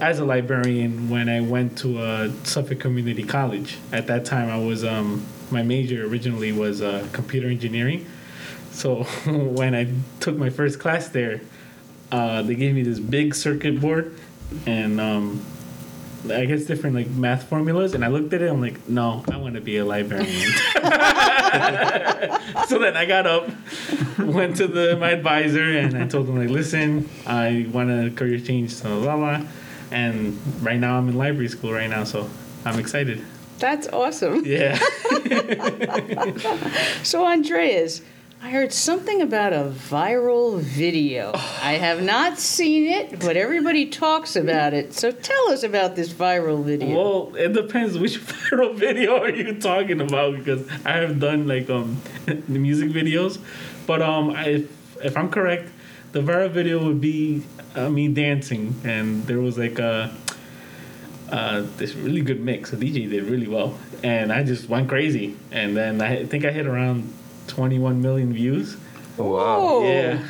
as 0.00 0.18
a 0.18 0.24
librarian 0.24 1.10
when 1.10 1.28
I 1.28 1.42
went 1.42 1.78
to 1.78 1.98
uh, 1.98 2.32
Suffolk 2.44 2.80
Community 2.80 3.22
College. 3.22 3.78
At 3.92 4.06
that 4.06 4.24
time, 4.24 4.48
I 4.48 4.56
was 4.56 4.84
um, 4.84 5.24
my 5.50 5.62
major 5.62 6.06
originally 6.06 6.50
was 6.50 6.80
uh, 6.80 7.06
computer 7.12 7.48
engineering. 7.48 8.06
So 8.70 9.04
when 9.26 9.74
I 9.74 9.92
took 10.18 10.36
my 10.36 10.50
first 10.50 10.80
class 10.80 11.08
there, 11.08 11.42
uh, 12.10 12.42
they 12.42 12.54
gave 12.54 12.74
me 12.74 12.82
this 12.82 12.98
big 12.98 13.34
circuit 13.34 13.80
board 13.80 14.18
and 14.66 15.00
um, 15.00 15.44
I 16.30 16.44
guess 16.46 16.64
different 16.64 16.96
like 16.96 17.08
math 17.10 17.48
formulas. 17.48 17.94
And 17.94 18.04
I 18.04 18.08
looked 18.08 18.32
at 18.32 18.42
it. 18.42 18.50
I'm 18.50 18.60
like, 18.60 18.88
no, 18.88 19.24
I 19.30 19.36
want 19.36 19.54
to 19.54 19.60
be 19.60 19.76
a 19.76 19.84
librarian. 19.84 20.52
so 22.68 22.78
then 22.78 22.96
I 22.96 23.04
got 23.06 23.26
up, 23.26 23.48
went 24.18 24.56
to 24.56 24.66
the 24.66 24.96
my 24.96 25.10
advisor, 25.10 25.78
and 25.78 25.96
I 25.96 26.06
told 26.06 26.28
him 26.28 26.38
like, 26.38 26.48
listen, 26.50 27.08
I 27.26 27.66
want 27.72 27.90
a 27.90 28.10
career 28.10 28.38
change, 28.40 28.72
so 28.74 29.00
blah 29.02 29.16
blah. 29.16 29.42
And 29.90 30.38
right 30.62 30.78
now 30.80 30.96
I'm 30.96 31.08
in 31.08 31.16
library 31.16 31.48
school 31.48 31.72
right 31.72 31.90
now, 31.90 32.04
so 32.04 32.28
I'm 32.64 32.78
excited. 32.78 33.22
That's 33.58 33.88
awesome. 33.88 34.44
Yeah. 34.44 34.78
So, 37.04 37.26
Andreas, 37.26 38.00
I 38.44 38.50
heard 38.50 38.72
something 38.72 39.22
about 39.22 39.52
a 39.52 39.72
viral 39.72 40.58
video. 40.58 41.30
I 41.32 41.74
have 41.74 42.02
not 42.02 42.40
seen 42.40 42.90
it, 42.90 43.20
but 43.20 43.36
everybody 43.36 43.86
talks 43.86 44.34
about 44.34 44.74
it. 44.74 44.94
So, 44.94 45.12
tell 45.12 45.52
us 45.52 45.62
about 45.62 45.94
this 45.94 46.12
viral 46.12 46.64
video. 46.64 46.96
Well, 46.96 47.36
it 47.36 47.52
depends 47.52 47.96
which 47.96 48.18
viral 48.26 48.74
video 48.74 49.16
are 49.20 49.30
you 49.30 49.60
talking 49.60 50.00
about 50.00 50.38
because 50.38 50.68
I 50.84 50.94
have 50.94 51.20
done 51.20 51.46
like 51.46 51.70
um 51.70 52.02
the 52.26 52.58
music 52.58 52.90
videos, 52.90 53.38
but 53.86 54.02
um 54.02 54.34
if 54.34 54.68
if 55.04 55.16
I'm 55.16 55.30
correct, 55.30 55.70
the 56.10 56.20
viral 56.20 56.50
video 56.50 56.84
would 56.84 57.00
be 57.00 57.44
uh, 57.76 57.90
me 57.90 58.08
dancing 58.08 58.74
and 58.82 59.24
there 59.28 59.38
was 59.38 59.56
like 59.56 59.78
a 59.78 60.12
uh, 61.30 61.64
this 61.76 61.94
really 61.94 62.22
good 62.22 62.40
mix. 62.40 62.72
The 62.72 62.76
DJ 62.76 63.08
did 63.08 63.22
really 63.22 63.48
well, 63.48 63.78
and 64.02 64.32
I 64.32 64.42
just 64.42 64.68
went 64.68 64.88
crazy. 64.88 65.36
And 65.52 65.76
then 65.76 66.02
I 66.02 66.26
think 66.26 66.44
I 66.44 66.50
hit 66.50 66.66
around 66.66 67.10
21 67.48 68.00
million 68.00 68.32
views. 68.32 68.76
Wow. 69.16 69.82
Yeah. 69.82 70.22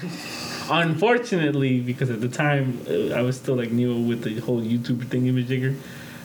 Unfortunately, 0.71 1.81
because 1.81 2.11
at 2.11 2.21
the 2.21 2.29
time 2.29 2.81
uh, 2.89 3.15
I 3.15 3.23
was 3.23 3.37
still 3.37 3.57
like 3.57 3.71
new 3.71 4.01
with 4.01 4.23
the 4.23 4.41
whole 4.41 4.61
YouTube 4.61 5.05
thingy 5.07 5.33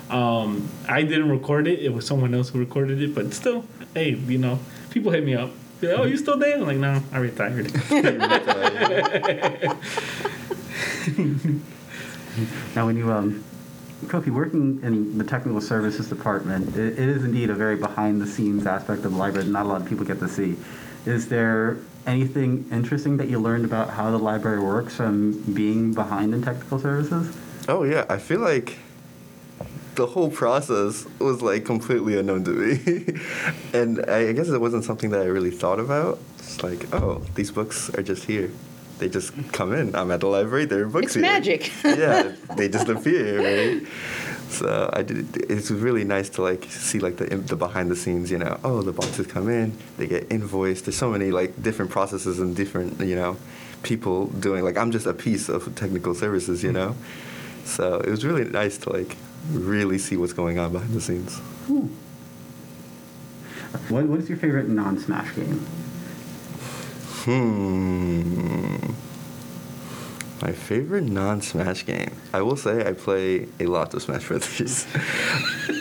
um, 0.09 0.69
I 0.87 1.01
didn't 1.01 1.29
record 1.29 1.67
it. 1.67 1.79
It 1.79 1.93
was 1.93 2.07
someone 2.07 2.33
else 2.33 2.49
who 2.49 2.59
recorded 2.59 3.01
it. 3.01 3.13
But 3.13 3.33
still, 3.33 3.65
hey, 3.93 4.11
you 4.11 4.37
know, 4.37 4.59
people 4.89 5.11
hit 5.11 5.23
me 5.23 5.35
up. 5.35 5.51
Like, 5.81 5.99
oh, 5.99 6.05
you 6.05 6.17
still 6.17 6.37
there? 6.37 6.55
I'm 6.55 6.65
like, 6.65 6.77
no, 6.77 7.03
I 7.11 7.17
retired. 7.17 7.71
Now, 12.75 12.85
when 12.85 12.97
you, 12.97 13.11
um, 13.11 13.43
Kofi, 14.05 14.29
working 14.29 14.79
in 14.83 15.17
the 15.17 15.23
technical 15.23 15.59
services 15.59 16.07
department, 16.07 16.75
it, 16.75 16.93
it 16.93 17.09
is 17.09 17.23
indeed 17.23 17.49
a 17.49 17.55
very 17.55 17.75
behind 17.75 18.21
the 18.21 18.27
scenes 18.27 18.67
aspect 18.67 19.03
of 19.03 19.11
the 19.11 19.17
library 19.17 19.45
that 19.45 19.51
not 19.51 19.65
a 19.65 19.69
lot 19.69 19.81
of 19.81 19.87
people 19.87 20.05
get 20.05 20.19
to 20.19 20.29
see. 20.29 20.55
Is 21.05 21.29
there 21.29 21.77
anything 22.05 22.67
interesting 22.71 23.17
that 23.17 23.27
you 23.27 23.39
learned 23.39 23.65
about 23.65 23.89
how 23.89 24.11
the 24.11 24.19
library 24.19 24.59
works 24.59 24.95
from 24.95 25.41
being 25.53 25.93
behind 25.93 26.33
in 26.33 26.43
technical 26.43 26.79
services? 26.79 27.35
Oh 27.67 27.83
yeah, 27.83 28.05
I 28.09 28.17
feel 28.17 28.39
like 28.39 28.77
the 29.95 30.05
whole 30.05 30.29
process 30.29 31.07
was 31.19 31.41
like 31.41 31.65
completely 31.65 32.17
unknown 32.19 32.43
to 32.45 32.51
me, 32.51 33.19
and 33.73 34.05
I, 34.07 34.29
I 34.29 34.31
guess 34.31 34.47
it 34.47 34.61
wasn't 34.61 34.83
something 34.83 35.09
that 35.09 35.21
I 35.21 35.25
really 35.25 35.51
thought 35.51 35.79
about. 35.79 36.19
It's 36.37 36.61
like, 36.61 36.93
oh, 36.93 37.23
these 37.35 37.51
books 37.51 37.89
are 37.95 38.03
just 38.03 38.25
here. 38.25 38.51
They 38.99 39.09
just 39.09 39.33
come 39.53 39.73
in. 39.73 39.95
I'm 39.95 40.11
at 40.11 40.21
the 40.21 40.27
library. 40.27 40.65
There 40.65 40.83
are 40.83 40.87
books 40.87 41.07
It's 41.07 41.15
here. 41.15 41.21
magic. 41.21 41.71
yeah, 41.83 42.33
they 42.55 42.67
just 42.67 42.89
appear, 42.89 43.37
right? 43.37 43.87
So 44.49 44.89
I 44.93 45.03
did. 45.03 45.35
It's 45.51 45.69
really 45.69 46.03
nice 46.03 46.29
to 46.29 46.41
like 46.41 46.63
see 46.65 46.99
like 46.99 47.17
the 47.17 47.25
the 47.25 47.55
behind 47.55 47.91
the 47.91 47.95
scenes. 47.95 48.31
You 48.31 48.39
know, 48.39 48.59
oh, 48.63 48.81
the 48.81 48.93
boxes 48.93 49.27
come 49.27 49.49
in, 49.49 49.77
they 49.97 50.07
get 50.07 50.31
invoiced. 50.31 50.85
There's 50.85 50.97
so 50.97 51.11
many 51.11 51.31
like 51.31 51.61
different 51.61 51.91
processes 51.91 52.39
and 52.39 52.55
different 52.55 52.99
you 53.01 53.15
know 53.15 53.37
people 53.83 54.27
doing. 54.27 54.63
Like 54.63 54.77
I'm 54.77 54.91
just 54.91 55.05
a 55.05 55.13
piece 55.13 55.49
of 55.49 55.75
technical 55.75 56.15
services. 56.15 56.63
You 56.63 56.69
hmm. 56.69 56.75
know, 56.75 56.95
so 57.65 57.99
it 57.99 58.09
was 58.09 58.25
really 58.25 58.45
nice 58.45 58.77
to 58.79 58.93
like 58.93 59.17
really 59.51 59.97
see 59.97 60.17
what's 60.17 60.33
going 60.33 60.59
on 60.59 60.71
behind 60.71 60.93
the 60.93 61.01
scenes. 61.01 61.39
Cool. 61.67 61.89
What, 63.89 64.05
what 64.05 64.19
is 64.19 64.29
your 64.29 64.37
favorite 64.37 64.67
non-Smash 64.67 65.35
game? 65.35 65.65
Hmm. 67.27 68.77
My 70.41 70.53
favorite 70.53 71.03
non-Smash 71.03 71.85
game. 71.85 72.15
I 72.33 72.41
will 72.41 72.55
say 72.55 72.87
I 72.87 72.93
play 72.93 73.49
a 73.59 73.65
lot 73.65 73.93
of 73.93 74.01
Smash 74.01 74.29
Brothers. 74.29 74.87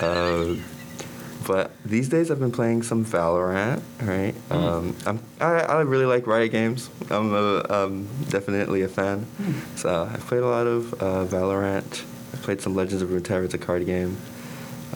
uh, 0.02 0.56
but 1.46 1.70
these 1.84 2.08
days 2.08 2.32
I've 2.32 2.40
been 2.40 2.50
playing 2.50 2.82
some 2.82 3.04
Valorant. 3.04 3.80
Right. 4.02 4.34
Um, 4.50 4.96
I'm, 5.06 5.20
I 5.40 5.60
I 5.60 5.80
really 5.82 6.04
like 6.04 6.26
Riot 6.26 6.50
games. 6.50 6.90
I'm 7.10 7.32
a, 7.32 7.64
um, 7.70 8.08
definitely 8.28 8.82
a 8.82 8.88
fan. 8.88 9.24
So 9.76 10.10
I've 10.12 10.26
played 10.26 10.42
a 10.42 10.48
lot 10.48 10.66
of 10.66 10.94
uh, 10.94 11.26
Valorant. 11.26 12.02
I 12.34 12.38
played 12.38 12.60
some 12.60 12.74
Legends 12.74 13.02
of 13.02 13.10
Runeterra. 13.10 13.44
It's 13.44 13.54
a 13.54 13.58
card 13.58 13.86
game. 13.86 14.16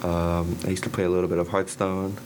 Um, 0.01 0.57
I 0.65 0.67
used 0.67 0.83
to 0.83 0.89
play 0.89 1.05
a 1.05 1.09
little 1.09 1.29
bit 1.29 1.37
of 1.37 1.47
Hearthstone. 1.47 2.17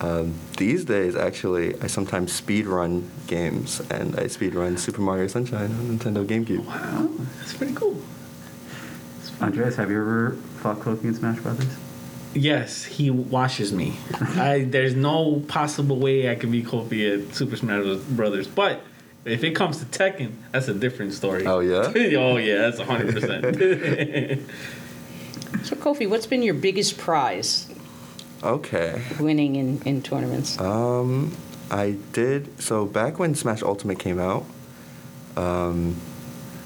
Um, 0.00 0.34
these 0.56 0.84
days, 0.84 1.14
actually, 1.14 1.80
I 1.82 1.86
sometimes 1.86 2.32
speed 2.32 2.66
run 2.66 3.10
games, 3.26 3.80
and 3.90 4.18
I 4.18 4.28
speed 4.28 4.54
run 4.54 4.78
Super 4.78 5.02
Mario 5.02 5.26
Sunshine 5.26 5.70
on 5.72 5.98
Nintendo 5.98 6.24
GameCube. 6.26 6.64
Wow, 6.64 7.10
that's 7.38 7.54
pretty 7.54 7.74
cool. 7.74 8.00
Andreas, 9.42 9.76
have 9.76 9.90
you 9.90 10.00
ever 10.00 10.32
fought 10.58 10.78
Kofi 10.80 11.04
in 11.04 11.14
Smash 11.14 11.40
Brothers? 11.40 11.74
Yes, 12.34 12.84
he 12.84 13.10
washes 13.10 13.72
me. 13.72 13.98
I 14.20 14.66
there's 14.68 14.94
no 14.94 15.42
possible 15.48 15.98
way 15.98 16.30
I 16.30 16.34
can 16.34 16.50
be 16.50 16.62
Kofi 16.62 17.28
at 17.28 17.34
Super 17.34 17.56
Smash 17.56 17.98
Brothers, 18.10 18.46
but 18.46 18.82
if 19.24 19.44
it 19.44 19.50
comes 19.50 19.78
to 19.78 19.84
Tekken, 19.86 20.32
that's 20.52 20.68
a 20.68 20.74
different 20.74 21.12
story. 21.12 21.46
Oh, 21.46 21.60
yeah? 21.60 21.92
oh 22.18 22.36
yeah, 22.36 22.70
that's 22.70 22.80
hundred 22.80 23.14
percent. 23.14 24.48
So, 25.62 25.76
Kofi, 25.76 26.08
what's 26.08 26.26
been 26.26 26.42
your 26.42 26.54
biggest 26.54 26.96
prize 26.96 27.69
Okay. 28.42 29.02
winning 29.18 29.56
in, 29.56 29.82
in 29.82 30.02
tournaments? 30.02 30.58
Um, 30.58 31.36
I 31.70 31.96
did. 32.12 32.60
So 32.60 32.86
back 32.86 33.18
when 33.18 33.34
Smash 33.34 33.62
Ultimate 33.62 33.98
came 33.98 34.18
out, 34.18 34.44
um, 35.36 35.96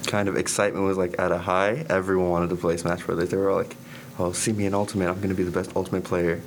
kind 0.07 0.29
of 0.29 0.37
excitement 0.37 0.85
was 0.85 0.97
like 0.97 1.19
at 1.19 1.31
a 1.31 1.37
high. 1.37 1.85
Everyone 1.89 2.29
wanted 2.29 2.49
to 2.49 2.55
play 2.55 2.77
Smash 2.77 3.03
Brothers. 3.03 3.29
They 3.29 3.37
were 3.37 3.51
all 3.51 3.57
like, 3.57 3.75
"Oh, 4.17 4.31
see 4.31 4.53
me 4.53 4.65
in 4.65 4.73
Ultimate. 4.73 5.09
I'm 5.09 5.19
gonna 5.21 5.33
be 5.33 5.43
the 5.43 5.51
best 5.51 5.71
Ultimate 5.75 6.03
player." 6.03 6.41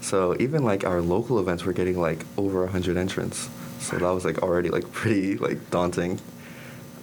So 0.00 0.36
even 0.38 0.62
like 0.62 0.84
our 0.84 1.00
local 1.00 1.40
events 1.40 1.64
were 1.64 1.72
getting 1.72 1.98
like 2.00 2.24
over 2.36 2.66
hundred 2.66 2.96
entrants. 2.96 3.48
So 3.80 3.96
that 3.96 4.10
was 4.10 4.24
like 4.24 4.42
already 4.42 4.68
like 4.70 4.92
pretty 5.00 5.36
like 5.38 5.70
daunting. 5.70 6.20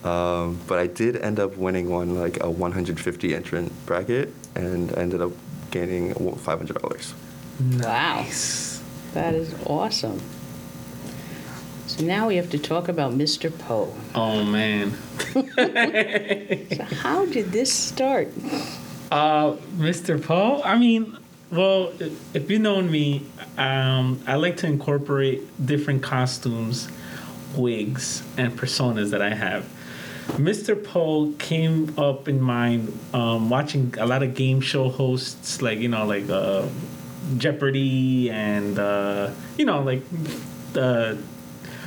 Um, 0.03 0.59
but 0.67 0.79
I 0.79 0.87
did 0.87 1.15
end 1.15 1.39
up 1.39 1.55
winning 1.55 1.89
one 1.89 2.19
like 2.19 2.43
a 2.43 2.49
150 2.49 3.33
entrant 3.33 3.85
bracket, 3.85 4.33
and 4.53 4.95
ended 4.97 5.21
up 5.21 5.31
gaining 5.71 6.13
$500. 6.13 7.13
Wow. 7.59 8.15
Nice. 8.15 8.81
That 9.13 9.35
is 9.35 9.53
awesome. 9.65 10.19
So 11.87 12.03
now 12.03 12.27
we 12.27 12.37
have 12.37 12.49
to 12.51 12.57
talk 12.57 12.87
about 12.87 13.13
Mr. 13.13 13.55
Poe. 13.55 13.93
Oh 14.15 14.43
man. 14.43 14.93
So 16.75 16.83
how 16.83 17.25
did 17.27 17.51
this 17.51 17.71
start? 17.71 18.29
Uh, 19.11 19.55
Mr. 19.77 20.21
Poe. 20.21 20.61
I 20.63 20.77
mean, 20.77 21.17
well, 21.51 21.93
if 22.33 22.49
you 22.49 22.57
know 22.57 22.81
me, 22.81 23.25
um, 23.57 24.19
I 24.25 24.35
like 24.35 24.57
to 24.57 24.67
incorporate 24.67 25.43
different 25.63 26.01
costumes, 26.01 26.89
wigs, 27.55 28.23
and 28.37 28.57
personas 28.57 29.11
that 29.11 29.21
I 29.21 29.35
have. 29.35 29.65
Mr. 30.37 30.81
Poe 30.81 31.33
came 31.37 31.93
up 31.99 32.27
in 32.27 32.41
mind 32.41 32.97
um, 33.13 33.49
watching 33.49 33.93
a 33.99 34.05
lot 34.05 34.23
of 34.23 34.33
game 34.33 34.61
show 34.61 34.89
hosts, 34.89 35.61
like 35.61 35.77
you 35.79 35.89
know, 35.89 36.05
like 36.07 36.27
uh, 36.29 36.65
Jeopardy 37.37 38.29
and 38.29 38.77
uh, 38.79 39.31
you 39.57 39.65
know, 39.65 39.81
like 39.81 40.01
uh, 40.75 41.15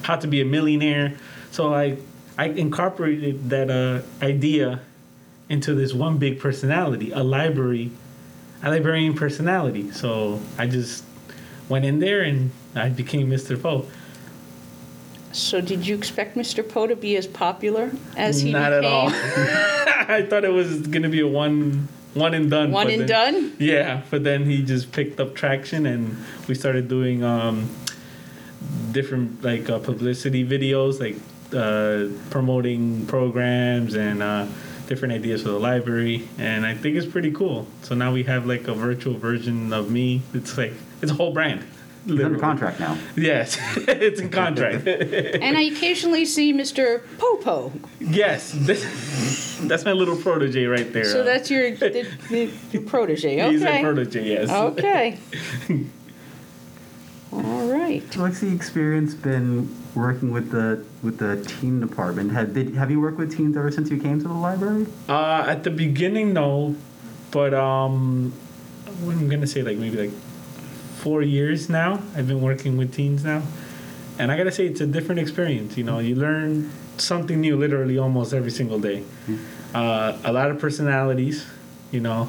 How 0.02 0.16
to 0.16 0.26
Be 0.26 0.40
a 0.40 0.44
Millionaire. 0.44 1.16
So 1.50 1.74
I 1.74 1.98
I 2.38 2.46
incorporated 2.46 3.50
that 3.50 3.70
uh, 3.70 4.02
idea 4.24 4.80
into 5.48 5.74
this 5.74 5.92
one 5.94 6.18
big 6.18 6.40
personality, 6.40 7.12
a 7.12 7.22
library, 7.22 7.90
a 8.62 8.70
librarian 8.70 9.14
personality. 9.14 9.90
So 9.92 10.40
I 10.58 10.66
just 10.66 11.04
went 11.68 11.84
in 11.84 12.00
there 12.00 12.22
and 12.22 12.50
I 12.74 12.88
became 12.88 13.30
Mr. 13.30 13.60
Poe. 13.60 13.86
So 15.32 15.60
did 15.60 15.86
you 15.86 15.94
expect 15.96 16.36
Mr. 16.36 16.66
Poe 16.66 16.86
to 16.86 16.96
be 16.96 17.16
as 17.16 17.26
popular 17.26 17.90
as 18.16 18.40
he 18.40 18.52
Not 18.52 18.70
became? 18.70 18.84
at 18.84 18.84
all. 18.84 19.08
I 20.08 20.26
thought 20.28 20.44
it 20.44 20.52
was 20.52 20.86
gonna 20.86 21.08
be 21.10 21.20
a 21.20 21.26
one 21.28 21.88
one 22.16 22.34
and 22.34 22.50
done. 22.50 22.72
One 22.72 22.90
and 22.90 23.00
then- 23.02 23.08
done? 23.08 23.52
Yeah, 23.58 24.02
but 24.10 24.24
then 24.24 24.44
he 24.46 24.62
just 24.62 24.92
picked 24.92 25.20
up 25.20 25.34
traction 25.34 25.86
and 25.86 26.16
we 26.48 26.54
started 26.54 26.88
doing 26.88 27.22
um, 27.22 27.68
different 28.92 29.42
like 29.44 29.68
uh, 29.68 29.78
publicity 29.78 30.44
videos, 30.46 31.00
like 31.00 31.16
uh, 31.54 32.08
promoting 32.30 33.06
programs 33.06 33.94
and 33.94 34.22
uh, 34.22 34.46
different 34.88 35.14
ideas 35.14 35.42
for 35.42 35.50
the 35.50 35.58
library. 35.58 36.28
And 36.38 36.66
I 36.66 36.74
think 36.74 36.96
it's 36.96 37.06
pretty 37.06 37.30
cool. 37.32 37.66
So 37.82 37.94
now 37.94 38.12
we 38.12 38.24
have 38.24 38.46
like 38.46 38.66
a 38.68 38.74
virtual 38.74 39.14
version 39.14 39.72
of 39.72 39.90
me. 39.90 40.22
It's 40.34 40.56
like 40.58 40.72
it's 41.02 41.12
a 41.12 41.14
whole 41.14 41.32
brand. 41.32 41.64
He's 42.06 42.22
under 42.22 42.38
contract 42.38 42.78
now. 42.78 42.96
Yes, 43.16 43.58
it's 43.76 44.20
in 44.20 44.30
contract. 44.30 44.86
And 44.86 45.56
I 45.56 45.62
occasionally 45.62 46.24
see 46.24 46.52
Mr. 46.52 47.02
Popo. 47.18 47.72
yes, 47.98 48.52
this, 48.52 49.58
that's 49.64 49.84
my 49.84 49.92
little 49.92 50.16
protege 50.16 50.66
right 50.66 50.92
there. 50.92 51.04
So 51.04 51.24
that's 51.24 51.50
your, 51.50 51.70
the, 51.76 52.08
the, 52.30 52.50
your 52.70 52.82
protege. 52.82 53.42
Okay. 53.42 53.50
He's 53.50 53.62
a 53.62 53.80
protege, 53.82 54.28
yes. 54.28 54.50
Okay. 54.50 55.18
All 57.32 57.66
right. 57.66 58.02
So 58.12 58.20
what's 58.20 58.40
the 58.40 58.54
experience 58.54 59.14
been 59.14 59.74
working 59.94 60.30
with 60.30 60.52
the 60.52 60.84
with 61.02 61.18
the 61.18 61.42
teen 61.44 61.80
department? 61.80 62.32
Have 62.32 62.54
did, 62.54 62.74
have 62.76 62.90
you 62.90 63.00
worked 63.00 63.18
with 63.18 63.36
teens 63.36 63.56
ever 63.56 63.70
since 63.70 63.90
you 63.90 63.98
came 63.98 64.20
to 64.22 64.28
the 64.28 64.34
library? 64.34 64.86
Uh, 65.08 65.44
at 65.46 65.64
the 65.64 65.70
beginning, 65.70 66.32
no, 66.32 66.76
but 67.32 67.52
um, 67.52 68.32
I'm 68.86 69.28
gonna 69.28 69.46
say 69.46 69.62
like 69.62 69.76
maybe 69.76 70.08
like 70.08 70.10
four 71.06 71.22
years 71.22 71.68
now. 71.68 72.02
I've 72.16 72.26
been 72.26 72.40
working 72.40 72.76
with 72.76 72.92
teens 72.92 73.22
now, 73.22 73.44
and 74.18 74.32
I 74.32 74.36
gotta 74.36 74.50
say 74.50 74.66
it's 74.66 74.80
a 74.80 74.88
different 74.88 75.20
experience. 75.20 75.76
You 75.78 75.84
know, 75.84 76.00
you 76.00 76.16
learn 76.16 76.72
something 76.98 77.40
new 77.40 77.56
literally 77.56 77.96
almost 77.96 78.34
every 78.34 78.50
single 78.50 78.80
day. 78.80 79.04
Uh, 79.72 80.18
a 80.24 80.32
lot 80.32 80.50
of 80.50 80.58
personalities, 80.58 81.46
you 81.92 82.00
know, 82.00 82.28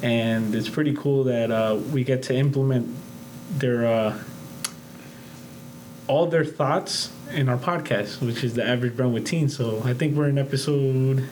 and 0.00 0.54
it's 0.54 0.68
pretty 0.68 0.94
cool 0.94 1.24
that 1.24 1.50
uh, 1.50 1.76
we 1.92 2.04
get 2.04 2.22
to 2.24 2.36
implement 2.36 2.86
their 3.58 3.84
uh, 3.84 4.16
all 6.06 6.26
their 6.28 6.44
thoughts 6.44 7.10
in 7.32 7.48
our 7.48 7.58
podcast, 7.58 8.20
which 8.24 8.44
is 8.44 8.54
the 8.54 8.64
average 8.64 8.94
Brentwood 8.96 9.26
teens. 9.26 9.56
So 9.56 9.82
I 9.84 9.92
think 9.92 10.16
we're 10.16 10.28
in 10.28 10.38
episode. 10.38 11.28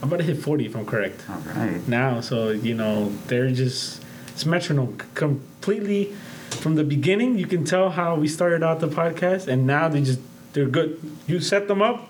I'm 0.00 0.08
about 0.08 0.16
to 0.16 0.24
hit 0.24 0.38
40 0.38 0.64
if 0.64 0.76
I'm 0.76 0.86
correct 0.86 1.20
All 1.28 1.36
right. 1.54 1.86
now. 1.86 2.22
So 2.22 2.48
you 2.52 2.72
know 2.72 3.12
they're 3.26 3.50
just 3.50 4.00
it's 4.34 4.44
metronome 4.44 4.98
completely 5.14 6.12
from 6.50 6.74
the 6.74 6.84
beginning. 6.84 7.38
You 7.38 7.46
can 7.46 7.64
tell 7.64 7.90
how 7.90 8.16
we 8.16 8.28
started 8.28 8.62
out 8.62 8.80
the 8.80 8.88
podcast, 8.88 9.48
and 9.48 9.66
now 9.66 9.88
they 9.88 10.02
just 10.02 10.20
they're 10.52 10.66
good. 10.66 11.00
You 11.26 11.40
set 11.40 11.68
them 11.68 11.80
up, 11.82 12.08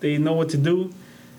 they 0.00 0.18
know 0.18 0.32
what 0.32 0.48
to 0.50 0.56
do, 0.56 0.92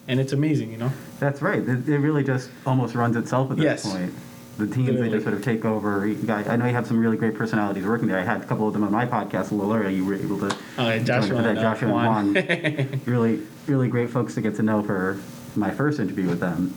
and 0.07 0.19
it's 0.19 0.33
amazing. 0.33 0.71
You 0.71 0.77
know. 0.77 0.91
That's 1.19 1.41
right. 1.41 1.59
It, 1.61 1.87
it 1.89 1.97
really 1.99 2.23
just 2.23 2.49
almost 2.65 2.95
runs 2.95 3.15
itself 3.15 3.51
at 3.51 3.57
this 3.57 3.63
Yes. 3.63 3.91
point. 3.91 4.13
The 4.57 4.67
teams 4.67 4.99
they 4.99 5.09
just 5.09 5.23
sort 5.23 5.33
of 5.35 5.43
take 5.43 5.65
over. 5.65 6.07
Guys, 6.07 6.47
I 6.47 6.55
know 6.55 6.65
you 6.67 6.73
have 6.73 6.85
some 6.85 6.99
really 6.99 7.17
great 7.17 7.33
personalities 7.35 7.85
working 7.85 8.07
there. 8.07 8.19
I 8.19 8.23
had 8.23 8.41
a 8.41 8.45
couple 8.45 8.67
of 8.67 8.73
them 8.73 8.83
on 8.83 8.91
my 8.91 9.05
podcast 9.07 9.51
a 9.51 9.55
little 9.55 9.73
earlier. 9.73 9.89
You 9.89 10.05
were 10.05 10.13
able 10.15 10.37
to 10.39 10.55
Oh, 10.77 10.87
yeah, 10.89 10.99
Joshua 10.99 11.41
that. 11.41 11.57
uh, 11.57 11.61
Joshua 11.61 11.89
Juan. 11.91 12.37
and 12.37 12.89
Juan. 12.89 13.01
really, 13.05 13.41
really 13.65 13.87
great 13.87 14.09
folks 14.11 14.35
to 14.35 14.41
get 14.41 14.55
to 14.57 14.61
know 14.63 14.83
for 14.83 15.17
my 15.55 15.71
first 15.71 15.99
interview 15.99 16.27
with 16.27 16.41
them. 16.41 16.75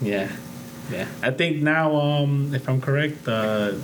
Yeah, 0.00 0.30
yeah. 0.90 1.08
I 1.22 1.30
think 1.30 1.62
now, 1.62 1.96
um, 1.96 2.54
if 2.54 2.68
I'm 2.68 2.80
correct, 2.80 3.26
uh, 3.26 3.74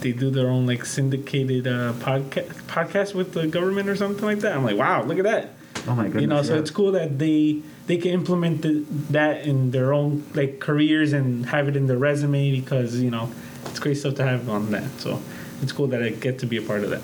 they 0.00 0.12
do 0.12 0.30
their 0.30 0.48
own 0.48 0.66
like 0.66 0.84
syndicated 0.84 1.66
uh, 1.66 1.92
podcast 1.94 2.52
podcast 2.66 3.14
with 3.14 3.32
the 3.32 3.46
government 3.46 3.88
or 3.88 3.96
something 3.96 4.24
like 4.24 4.40
that. 4.40 4.54
I'm 4.54 4.64
like, 4.64 4.76
wow, 4.76 5.02
look 5.02 5.18
at 5.18 5.24
that. 5.24 5.50
Oh 5.86 5.94
my 5.94 6.04
goodness. 6.04 6.20
you 6.22 6.26
know, 6.26 6.42
so 6.42 6.54
yeah. 6.54 6.60
it's 6.60 6.70
cool 6.70 6.92
that 6.92 7.18
they 7.18 7.62
they 7.86 7.98
can 7.98 8.12
implement 8.12 8.62
the, 8.62 8.84
that 9.10 9.46
in 9.46 9.70
their 9.70 9.92
own 9.92 10.24
like 10.34 10.60
careers 10.60 11.12
and 11.12 11.46
have 11.46 11.68
it 11.68 11.76
in 11.76 11.86
their 11.86 11.98
resume 11.98 12.52
because 12.52 13.00
you 13.00 13.10
know 13.10 13.30
it's 13.66 13.78
great 13.78 13.96
stuff 13.96 14.14
to 14.16 14.24
have 14.24 14.48
on 14.48 14.70
that. 14.70 15.00
So 15.00 15.20
it's 15.62 15.72
cool 15.72 15.86
that 15.88 16.02
I 16.02 16.10
get 16.10 16.38
to 16.40 16.46
be 16.46 16.56
a 16.56 16.62
part 16.62 16.84
of 16.84 16.90
that. 16.90 17.02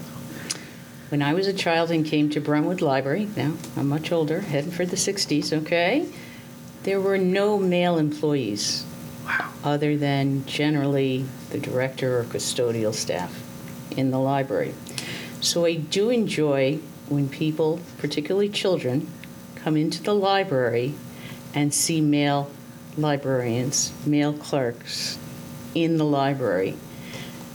When 1.10 1.22
I 1.22 1.34
was 1.34 1.48
a 1.48 1.52
child 1.52 1.90
and 1.90 2.06
came 2.06 2.30
to 2.30 2.40
Brentwood 2.40 2.80
Library, 2.80 3.28
now 3.36 3.54
I'm 3.76 3.88
much 3.88 4.12
older, 4.12 4.42
heading 4.42 4.70
for 4.70 4.86
the 4.86 4.94
60s, 4.94 5.52
okay, 5.62 6.06
there 6.84 7.00
were 7.00 7.18
no 7.18 7.58
male 7.58 7.98
employees 7.98 8.84
Wow. 8.84 8.89
Other 9.62 9.96
than 9.96 10.44
generally 10.46 11.24
the 11.50 11.58
director 11.58 12.18
or 12.18 12.24
custodial 12.24 12.94
staff 12.94 13.42
in 13.96 14.10
the 14.10 14.18
library. 14.18 14.74
So 15.40 15.64
I 15.64 15.74
do 15.74 16.10
enjoy 16.10 16.78
when 17.08 17.28
people, 17.28 17.80
particularly 17.98 18.48
children, 18.48 19.08
come 19.56 19.76
into 19.76 20.02
the 20.02 20.14
library 20.14 20.94
and 21.54 21.74
see 21.74 22.00
male 22.00 22.50
librarians, 22.96 23.92
male 24.06 24.32
clerks 24.32 25.18
in 25.74 25.96
the 25.96 26.04
library, 26.04 26.76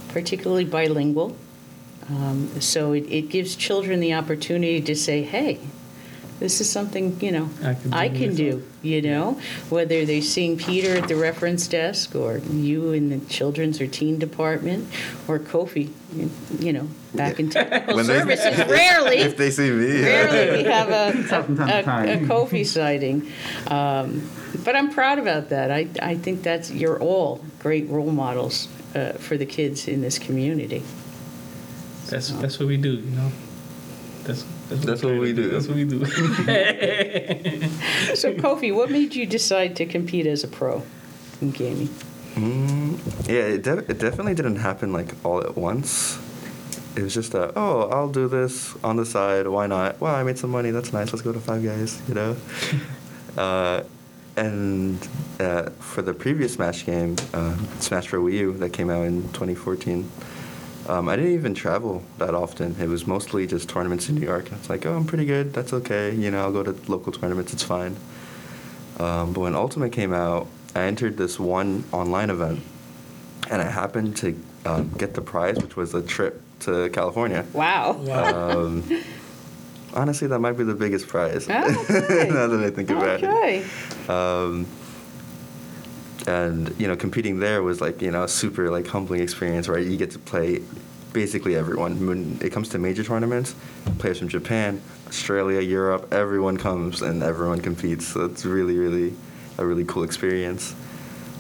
particularly 0.10 0.66
bilingual. 0.66 1.36
Um, 2.10 2.62
so 2.62 2.94
it, 2.94 3.06
it 3.10 3.30
gives 3.30 3.56
children 3.56 4.00
the 4.00 4.14
opportunity 4.14 4.82
to 4.82 4.96
say, 4.96 5.24
hey, 5.24 5.60
this 6.40 6.60
is 6.60 6.70
something, 6.70 7.18
you 7.22 7.32
know, 7.32 7.50
I 7.64 7.74
can 7.76 7.90
do 7.92 7.98
I 7.98 8.10
can 8.10 8.36
do, 8.36 8.64
you 8.82 9.02
know, 9.02 9.40
whether 9.70 10.06
they're 10.06 10.22
seeing 10.22 10.58
Peter 10.58 10.98
at 10.98 11.08
the 11.08 11.16
reference 11.16 11.68
desk 11.68 12.14
or 12.16 12.40
you 12.40 12.92
in 12.92 13.10
the 13.10 13.20
children's 13.28 13.80
or 13.80 13.88
teen 13.88 14.20
department 14.20 14.88
or 15.28 15.40
Kofi, 15.40 15.92
you 16.60 16.74
know, 16.74 16.88
back 17.14 17.40
in 17.40 17.50
technical 17.50 17.96
When 17.98 18.06
they- 18.08 18.20
services. 18.20 18.58
Rarely, 18.70 19.18
If 19.18 19.38
they 19.38 19.50
see 19.50 19.70
me, 19.72 20.02
yeah. 20.02 20.06
rarely 20.26 20.64
we 20.64 20.70
have 20.70 20.90
a, 20.90 21.24
from 21.24 21.56
time 21.58 21.84
to 21.86 22.12
a, 22.12 22.20
a, 22.20 22.24
a. 22.24 22.28
Kofi 22.28 22.66
sighting. 22.66 23.32
Um, 23.68 24.30
but 24.66 24.76
I'm 24.76 24.90
proud 24.92 25.20
about 25.20 25.50
that. 25.50 25.72
I, 25.72 25.88
I 26.02 26.16
think 26.16 26.44
that's, 26.44 26.70
you're 26.72 27.00
all 27.00 27.44
great 27.60 27.88
role 27.90 28.12
models 28.12 28.68
uh, 28.94 29.14
for 29.14 29.38
the 29.38 29.46
kids 29.46 29.88
in 29.88 30.02
this 30.02 30.18
community. 30.20 30.84
That's 32.08 32.30
that's 32.30 32.60
what 32.60 32.68
we 32.68 32.78
do, 32.78 32.92
you 32.94 33.12
know. 33.12 33.32
That's 34.24 34.46
that's, 34.70 34.86
That's 34.86 35.02
try 35.02 35.10
what 35.12 35.16
to 35.16 35.22
we 35.22 35.34
do. 35.34 35.50
That's 35.50 35.68
what 35.68 35.76
we 35.76 35.86
do. 35.86 36.06
So, 38.16 38.34
Kofi, 38.34 38.74
what 38.74 38.90
made 38.90 39.14
you 39.14 39.26
decide 39.26 39.76
to 39.76 39.86
compete 39.86 40.26
as 40.26 40.44
a 40.44 40.48
pro 40.48 40.84
in 41.42 41.52
gaming? 41.52 41.90
Mm, 42.36 43.28
yeah, 43.28 43.56
it, 43.56 43.64
de- 43.64 43.80
it 43.80 44.00
definitely 44.00 44.36
didn't 44.36 44.58
happen 44.58 44.94
like 44.94 45.14
all 45.26 45.42
at 45.42 45.58
once. 45.58 46.18
It 46.96 47.04
was 47.04 47.14
just 47.14 47.34
a, 47.34 47.52
oh, 47.58 47.90
I'll 47.90 48.10
do 48.10 48.28
this 48.28 48.74
on 48.84 48.96
the 48.96 49.06
side. 49.06 49.48
Why 49.48 49.68
not? 49.68 50.00
Well, 50.00 50.16
I 50.16 50.24
made 50.24 50.38
some 50.38 50.50
money. 50.50 50.72
That's 50.72 50.94
nice. 50.94 51.12
Let's 51.12 51.22
go 51.24 51.34
to 51.34 51.40
Five 51.40 51.64
Guys, 51.64 52.02
you 52.08 52.14
know? 52.14 52.38
uh, 53.38 53.84
and 54.38 55.06
uh, 55.40 55.70
for 55.80 56.02
the 56.02 56.14
previous 56.14 56.54
Smash 56.54 56.86
game, 56.86 57.16
uh, 57.34 57.58
Smash 57.80 58.08
for 58.08 58.20
Wii 58.20 58.34
U, 58.34 58.54
that 58.58 58.72
came 58.72 58.90
out 58.90 59.06
in 59.06 59.24
2014, 59.34 60.10
um, 60.88 61.10
I 61.10 61.16
didn't 61.16 61.34
even 61.34 61.54
travel 61.54 62.04
that 62.18 62.34
often. 62.36 62.76
It 62.80 62.88
was 62.88 63.08
mostly 63.08 63.48
just 63.48 63.70
tournaments 63.70 64.10
in 64.10 64.16
New 64.16 64.26
York. 64.26 64.52
It's 64.52 64.70
like, 64.70 64.86
oh, 64.86 64.96
I'm 64.96 65.06
pretty 65.06 65.26
good. 65.26 65.54
That's 65.54 65.74
okay. 65.74 66.14
You 66.14 66.32
know, 66.32 66.42
I'll 66.44 66.52
go 66.52 66.64
to 66.64 66.76
local 66.92 67.12
tournaments. 67.12 67.54
It's 67.54 67.64
fine. 67.64 67.96
Um, 69.00 69.34
but 69.34 69.42
when 69.42 69.56
Ultimate 69.56 69.92
came 69.92 70.14
out, 70.14 70.48
I 70.76 70.84
entered 70.84 71.18
this 71.18 71.40
one 71.40 71.84
online 71.92 72.30
event, 72.30 72.60
and 73.50 73.62
I 73.62 73.66
happened 73.70 74.16
to 74.18 74.40
um, 74.66 74.90
get 74.98 75.14
the 75.14 75.22
prize, 75.22 75.58
which 75.58 75.76
was 75.76 75.94
a 75.94 76.02
trip 76.02 76.42
to 76.62 76.90
California. 76.90 77.46
Wow. 77.54 77.92
Um, 78.10 78.84
honestly, 79.94 80.28
that 80.28 80.40
might 80.40 80.54
be 80.58 80.64
the 80.64 80.74
biggest 80.76 81.08
prize. 81.08 81.48
Oh, 81.50 81.86
okay. 81.90 82.30
now 82.32 82.48
that 82.48 82.60
I 82.64 82.70
think 82.70 82.90
about 82.90 83.24
Okay. 83.24 83.66
it. 83.66 84.10
Um, 84.10 84.66
and 86.28 86.74
you 86.80 86.88
know, 86.88 86.96
competing 86.96 87.40
there 87.40 87.62
was 87.64 87.82
like 87.82 88.02
you 88.02 88.12
know 88.12 88.24
a 88.24 88.28
super 88.28 88.70
like 88.70 88.88
humbling 88.88 89.22
experience, 89.22 89.68
right? 89.68 89.86
You 89.86 89.98
get 89.98 90.12
to 90.12 90.20
play 90.20 90.62
basically 91.14 91.56
everyone. 91.56 92.06
When 92.06 92.38
it 92.42 92.52
comes 92.52 92.70
to 92.70 92.80
major 92.80 93.04
tournaments, 93.04 93.56
players 94.00 94.20
from 94.20 94.28
Japan, 94.28 94.82
Australia, 95.08 95.62
Europe, 95.62 96.14
everyone 96.14 96.58
comes 96.58 97.02
and 97.02 97.24
everyone 97.24 97.62
competes. 97.62 98.08
So 98.08 98.26
it's 98.26 98.46
really, 98.46 98.78
really 98.78 99.16
a 99.58 99.66
really 99.66 99.86
cool 99.86 100.04
experience. 100.04 100.76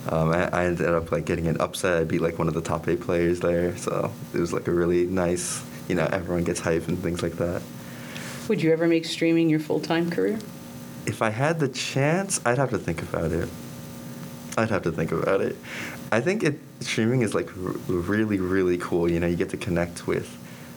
Um, 0.10 0.30
I, 0.30 0.48
I 0.50 0.66
ended 0.66 0.88
up 0.88 1.12
like 1.12 1.26
getting 1.26 1.48
an 1.48 1.60
upset. 1.60 2.02
I 2.02 2.04
beat 2.04 2.22
like 2.22 2.38
one 2.38 2.48
of 2.48 2.54
the 2.54 2.62
top 2.62 2.88
eight 2.88 3.02
players 3.02 3.40
there, 3.40 3.76
so 3.76 4.12
it 4.34 4.40
was 4.40 4.54
like 4.54 4.68
a 4.68 4.72
really 4.72 5.06
nice. 5.06 5.64
You 5.88 5.96
know, 5.96 6.08
everyone 6.12 6.44
gets 6.44 6.60
hype 6.60 6.88
and 6.88 6.98
things 6.98 7.22
like 7.22 7.34
that. 7.34 7.62
Would 8.48 8.62
you 8.62 8.72
ever 8.72 8.88
make 8.88 9.06
streaming 9.06 9.50
your 9.50 9.60
full 9.60 9.80
time 9.80 10.10
career? 10.10 10.40
If 11.06 11.22
I 11.22 11.30
had 11.30 11.60
the 11.60 11.68
chance, 11.68 12.40
I'd 12.46 12.58
have 12.58 12.72
to 12.72 12.78
think 12.78 13.02
about 13.02 13.32
it. 13.32 13.50
I'd 14.58 14.70
have 14.70 14.84
to 14.84 14.92
think 14.92 15.12
about 15.12 15.42
it. 15.42 15.56
I 16.12 16.22
think 16.22 16.44
it 16.44 16.60
streaming 16.80 17.22
is 17.22 17.34
like 17.34 17.48
r- 17.50 17.74
really, 17.88 18.40
really 18.40 18.78
cool. 18.78 19.10
You 19.12 19.20
know, 19.20 19.28
you 19.28 19.36
get 19.36 19.50
to 19.50 19.58
connect 19.58 20.08
with, 20.08 20.30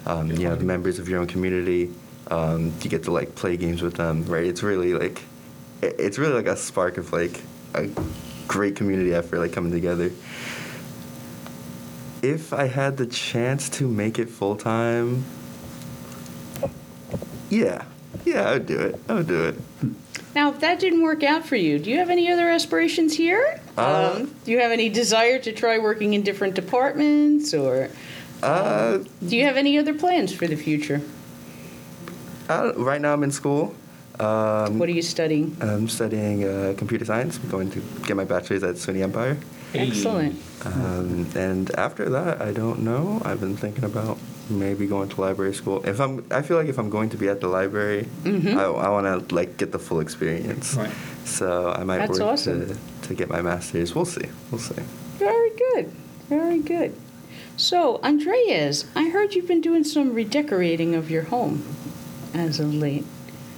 um, 0.06 0.30
you 0.32 0.48
know, 0.48 0.56
the 0.56 0.64
members 0.64 0.98
of 0.98 1.08
your 1.08 1.20
own 1.20 1.26
community. 1.28 1.92
Um, 2.30 2.72
you 2.82 2.90
get 2.90 3.04
to 3.04 3.12
like 3.12 3.34
play 3.34 3.56
games 3.56 3.80
with 3.80 3.94
them, 3.94 4.24
right? 4.24 4.44
It's 4.44 4.62
really 4.62 4.94
like, 4.94 5.22
it- 5.80 5.96
it's 5.98 6.18
really 6.18 6.34
like 6.34 6.46
a 6.46 6.56
spark 6.56 6.98
of 6.98 7.12
like 7.12 7.40
a 7.74 7.88
great 8.48 8.74
community 8.76 9.14
effort 9.14 9.38
like 9.38 9.52
coming 9.52 9.72
together. 9.72 10.10
If 12.20 12.52
I 12.52 12.66
had 12.66 12.96
the 12.96 13.06
chance 13.06 13.68
to 13.78 13.86
make 13.86 14.18
it 14.18 14.28
full 14.28 14.56
time, 14.56 15.24
yeah, 17.48 17.84
yeah, 18.24 18.42
I 18.48 18.52
would 18.54 18.66
do 18.66 18.78
it. 18.78 19.00
I 19.08 19.14
would 19.14 19.28
do 19.28 19.44
it. 19.44 19.54
Now, 20.34 20.50
if 20.50 20.60
that 20.60 20.80
didn't 20.80 21.02
work 21.02 21.22
out 21.22 21.46
for 21.46 21.56
you, 21.56 21.78
do 21.78 21.90
you 21.90 21.98
have 21.98 22.10
any 22.10 22.30
other 22.30 22.48
aspirations 22.48 23.14
here? 23.16 23.60
Uh, 23.78 24.12
um, 24.16 24.34
do 24.44 24.50
you 24.52 24.58
have 24.58 24.72
any 24.72 24.88
desire 24.88 25.38
to 25.38 25.52
try 25.52 25.78
working 25.78 26.14
in 26.14 26.22
different 26.22 26.54
departments, 26.54 27.54
or 27.54 27.88
Uh, 28.42 28.98
do 29.26 29.36
you 29.36 29.44
have 29.44 29.56
any 29.56 29.78
other 29.78 29.94
plans 29.94 30.32
for 30.32 30.46
the 30.46 30.56
future? 30.56 31.00
I 32.48 32.62
don't- 32.62 32.78
right 32.78 33.00
now 33.00 33.12
I'm 33.12 33.22
in 33.24 33.30
school. 33.32 33.74
Um, 34.20 34.78
What 34.78 34.88
are 34.88 34.92
you 35.00 35.02
studying? 35.02 35.56
I'm 35.60 35.88
studying 35.88 36.44
uh, 36.44 36.74
computer 36.76 37.04
science. 37.04 37.38
I'm 37.42 37.50
going 37.50 37.70
to 37.70 37.80
get 38.06 38.16
my 38.16 38.24
bachelor's 38.24 38.62
at 38.64 38.76
SUNY 38.76 39.02
Empire. 39.02 39.36
Excellent. 39.74 40.34
Um, 40.64 41.26
and 41.36 41.70
after 41.76 42.08
that, 42.10 42.40
I 42.40 42.52
don't 42.52 42.80
know. 42.80 43.20
I've 43.24 43.38
been 43.40 43.56
thinking 43.56 43.84
about 43.84 44.18
maybe 44.50 44.86
going 44.86 45.08
to 45.10 45.20
library 45.20 45.54
school. 45.54 45.82
If 45.84 46.00
I'm, 46.00 46.24
I 46.30 46.40
feel 46.42 46.56
like 46.56 46.68
if 46.68 46.78
I'm 46.78 46.90
going 46.90 47.10
to 47.10 47.16
be 47.18 47.28
at 47.28 47.40
the 47.40 47.48
library, 47.48 48.06
Mhm. 48.24 48.56
I, 48.56 48.64
I 48.64 48.88
want 48.88 49.06
to 49.06 49.34
like 49.34 49.56
get 49.58 49.70
the 49.72 49.78
full 49.78 50.00
experience. 50.00 50.74
Right. 50.74 50.90
So 51.24 51.70
I 51.76 51.84
might 51.84 51.98
That's 51.98 52.18
work 52.18 52.28
awesome. 52.32 52.66
to, 52.68 52.76
to 53.08 53.14
get 53.14 53.28
my 53.28 53.42
master's. 53.42 53.94
We'll 53.94 54.04
see. 54.04 54.28
We'll 54.50 54.60
see. 54.60 54.82
Very 55.18 55.50
good. 55.50 55.92
Very 56.28 56.60
good. 56.60 56.94
So, 57.56 58.00
Andreas, 58.02 58.86
I 58.94 59.08
heard 59.08 59.34
you've 59.34 59.48
been 59.48 59.60
doing 59.60 59.82
some 59.82 60.14
redecorating 60.14 60.94
of 60.94 61.10
your 61.10 61.24
home 61.24 61.64
as 62.32 62.60
of 62.60 62.72
late. 62.72 63.04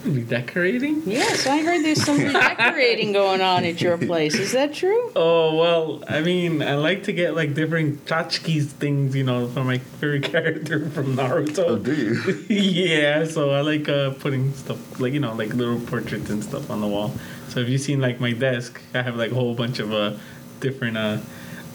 Redecorating? 0.04 1.02
Yes, 1.04 1.46
I 1.46 1.58
heard 1.58 1.84
there's 1.84 2.02
some 2.02 2.18
redecorating 2.24 3.12
going 3.12 3.42
on 3.42 3.64
at 3.64 3.82
your 3.82 3.98
place. 3.98 4.34
Is 4.34 4.52
that 4.52 4.72
true? 4.72 5.12
Oh 5.14 5.54
well, 5.56 6.02
I 6.08 6.22
mean, 6.22 6.62
I 6.62 6.76
like 6.76 7.04
to 7.04 7.12
get 7.12 7.34
like 7.34 7.52
different 7.52 8.06
tchotchkes 8.06 8.68
things, 8.68 9.14
you 9.14 9.24
know, 9.24 9.48
for 9.48 9.62
my 9.62 9.76
favorite 9.76 10.24
character 10.32 10.88
from 10.88 11.16
Naruto. 11.16 11.64
Oh, 11.66 11.76
do 11.76 11.94
you? 11.94 12.46
yeah, 12.48 13.26
so 13.26 13.50
I 13.50 13.60
like 13.60 13.90
uh, 13.90 14.12
putting 14.12 14.54
stuff 14.54 14.98
like 14.98 15.12
you 15.12 15.20
know, 15.20 15.34
like 15.34 15.52
little 15.52 15.80
portraits 15.80 16.30
and 16.30 16.42
stuff 16.42 16.70
on 16.70 16.80
the 16.80 16.88
wall. 16.88 17.12
So 17.50 17.60
if 17.60 17.68
you've 17.68 17.80
seen 17.80 18.00
like 18.00 18.20
my 18.20 18.32
desk, 18.32 18.80
I 18.94 19.02
have 19.02 19.16
like 19.16 19.32
a 19.32 19.34
whole 19.34 19.54
bunch 19.54 19.80
of 19.80 19.92
uh, 19.92 20.12
different. 20.60 20.96
Uh, 20.96 21.18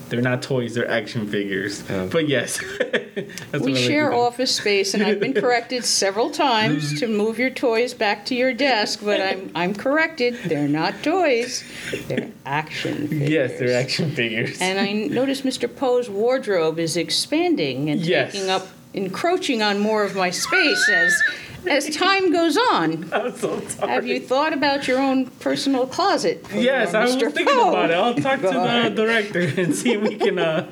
they're 0.07 0.21
not 0.21 0.41
toys; 0.41 0.73
they're 0.75 0.89
action 0.89 1.27
figures. 1.27 1.83
Yeah. 1.89 2.07
But 2.09 2.29
yes, 2.29 2.59
that's 2.79 3.15
we 3.53 3.59
what 3.59 3.59
I 3.59 3.73
like 3.73 3.77
share 3.77 4.13
office 4.13 4.55
space, 4.55 4.93
and 4.93 5.03
I've 5.03 5.19
been 5.19 5.33
corrected 5.41 5.83
several 5.83 6.29
times 6.29 6.99
to 6.99 7.07
move 7.07 7.39
your 7.39 7.49
toys 7.49 7.93
back 7.93 8.25
to 8.27 8.35
your 8.35 8.53
desk, 8.53 9.01
but 9.03 9.19
I'm, 9.19 9.51
I'm 9.55 9.73
corrected. 9.73 10.35
They're 10.45 10.67
not 10.69 11.01
toys, 11.03 11.63
they're 12.07 12.31
action 12.45 13.07
figures. 13.07 13.29
Yes, 13.29 13.59
they're 13.59 13.75
action 13.77 14.11
figures. 14.11 14.61
And 14.61 14.79
I 14.79 14.93
noticed 14.93 15.43
Mr. 15.43 15.73
Poe's 15.75 16.09
wardrobe 16.09 16.77
is 16.79 16.95
expanding 16.95 17.89
and 17.89 17.99
Yes. 17.99 18.31
taking 18.33 18.49
up, 18.49 18.67
encroaching 18.93 19.61
on 19.63 19.79
more 19.79 20.03
of 20.03 20.15
my 20.15 20.29
space 20.29 20.87
as, 20.87 21.13
as 21.67 21.89
time 21.95 22.31
goes 22.31 22.57
on. 22.57 23.09
I'm 23.13 23.35
so 23.35 23.59
sorry. 23.67 23.91
Have 23.91 24.05
you 24.07 24.19
thought 24.19 24.53
about 24.53 24.87
your 24.87 24.99
own 24.99 25.27
personal 25.39 25.85
closet? 25.87 26.45
for 26.47 26.57
Yes, 26.57 26.93
I 26.93 27.03
was 27.03 27.15
Mr. 27.15 27.31
thinking 27.31 27.45
Poe? 27.55 27.69
about 27.69 27.89
it. 27.91 27.93
I'll 27.95 28.15
talk 28.15 28.39
to 28.41 28.47
the 28.47 28.51
God. 28.53 28.95
director 28.95 29.39
and 29.57 29.73
see 29.75 29.93
if 29.93 30.01
we 30.01 30.15
can 30.15 30.39
uh, 30.39 30.71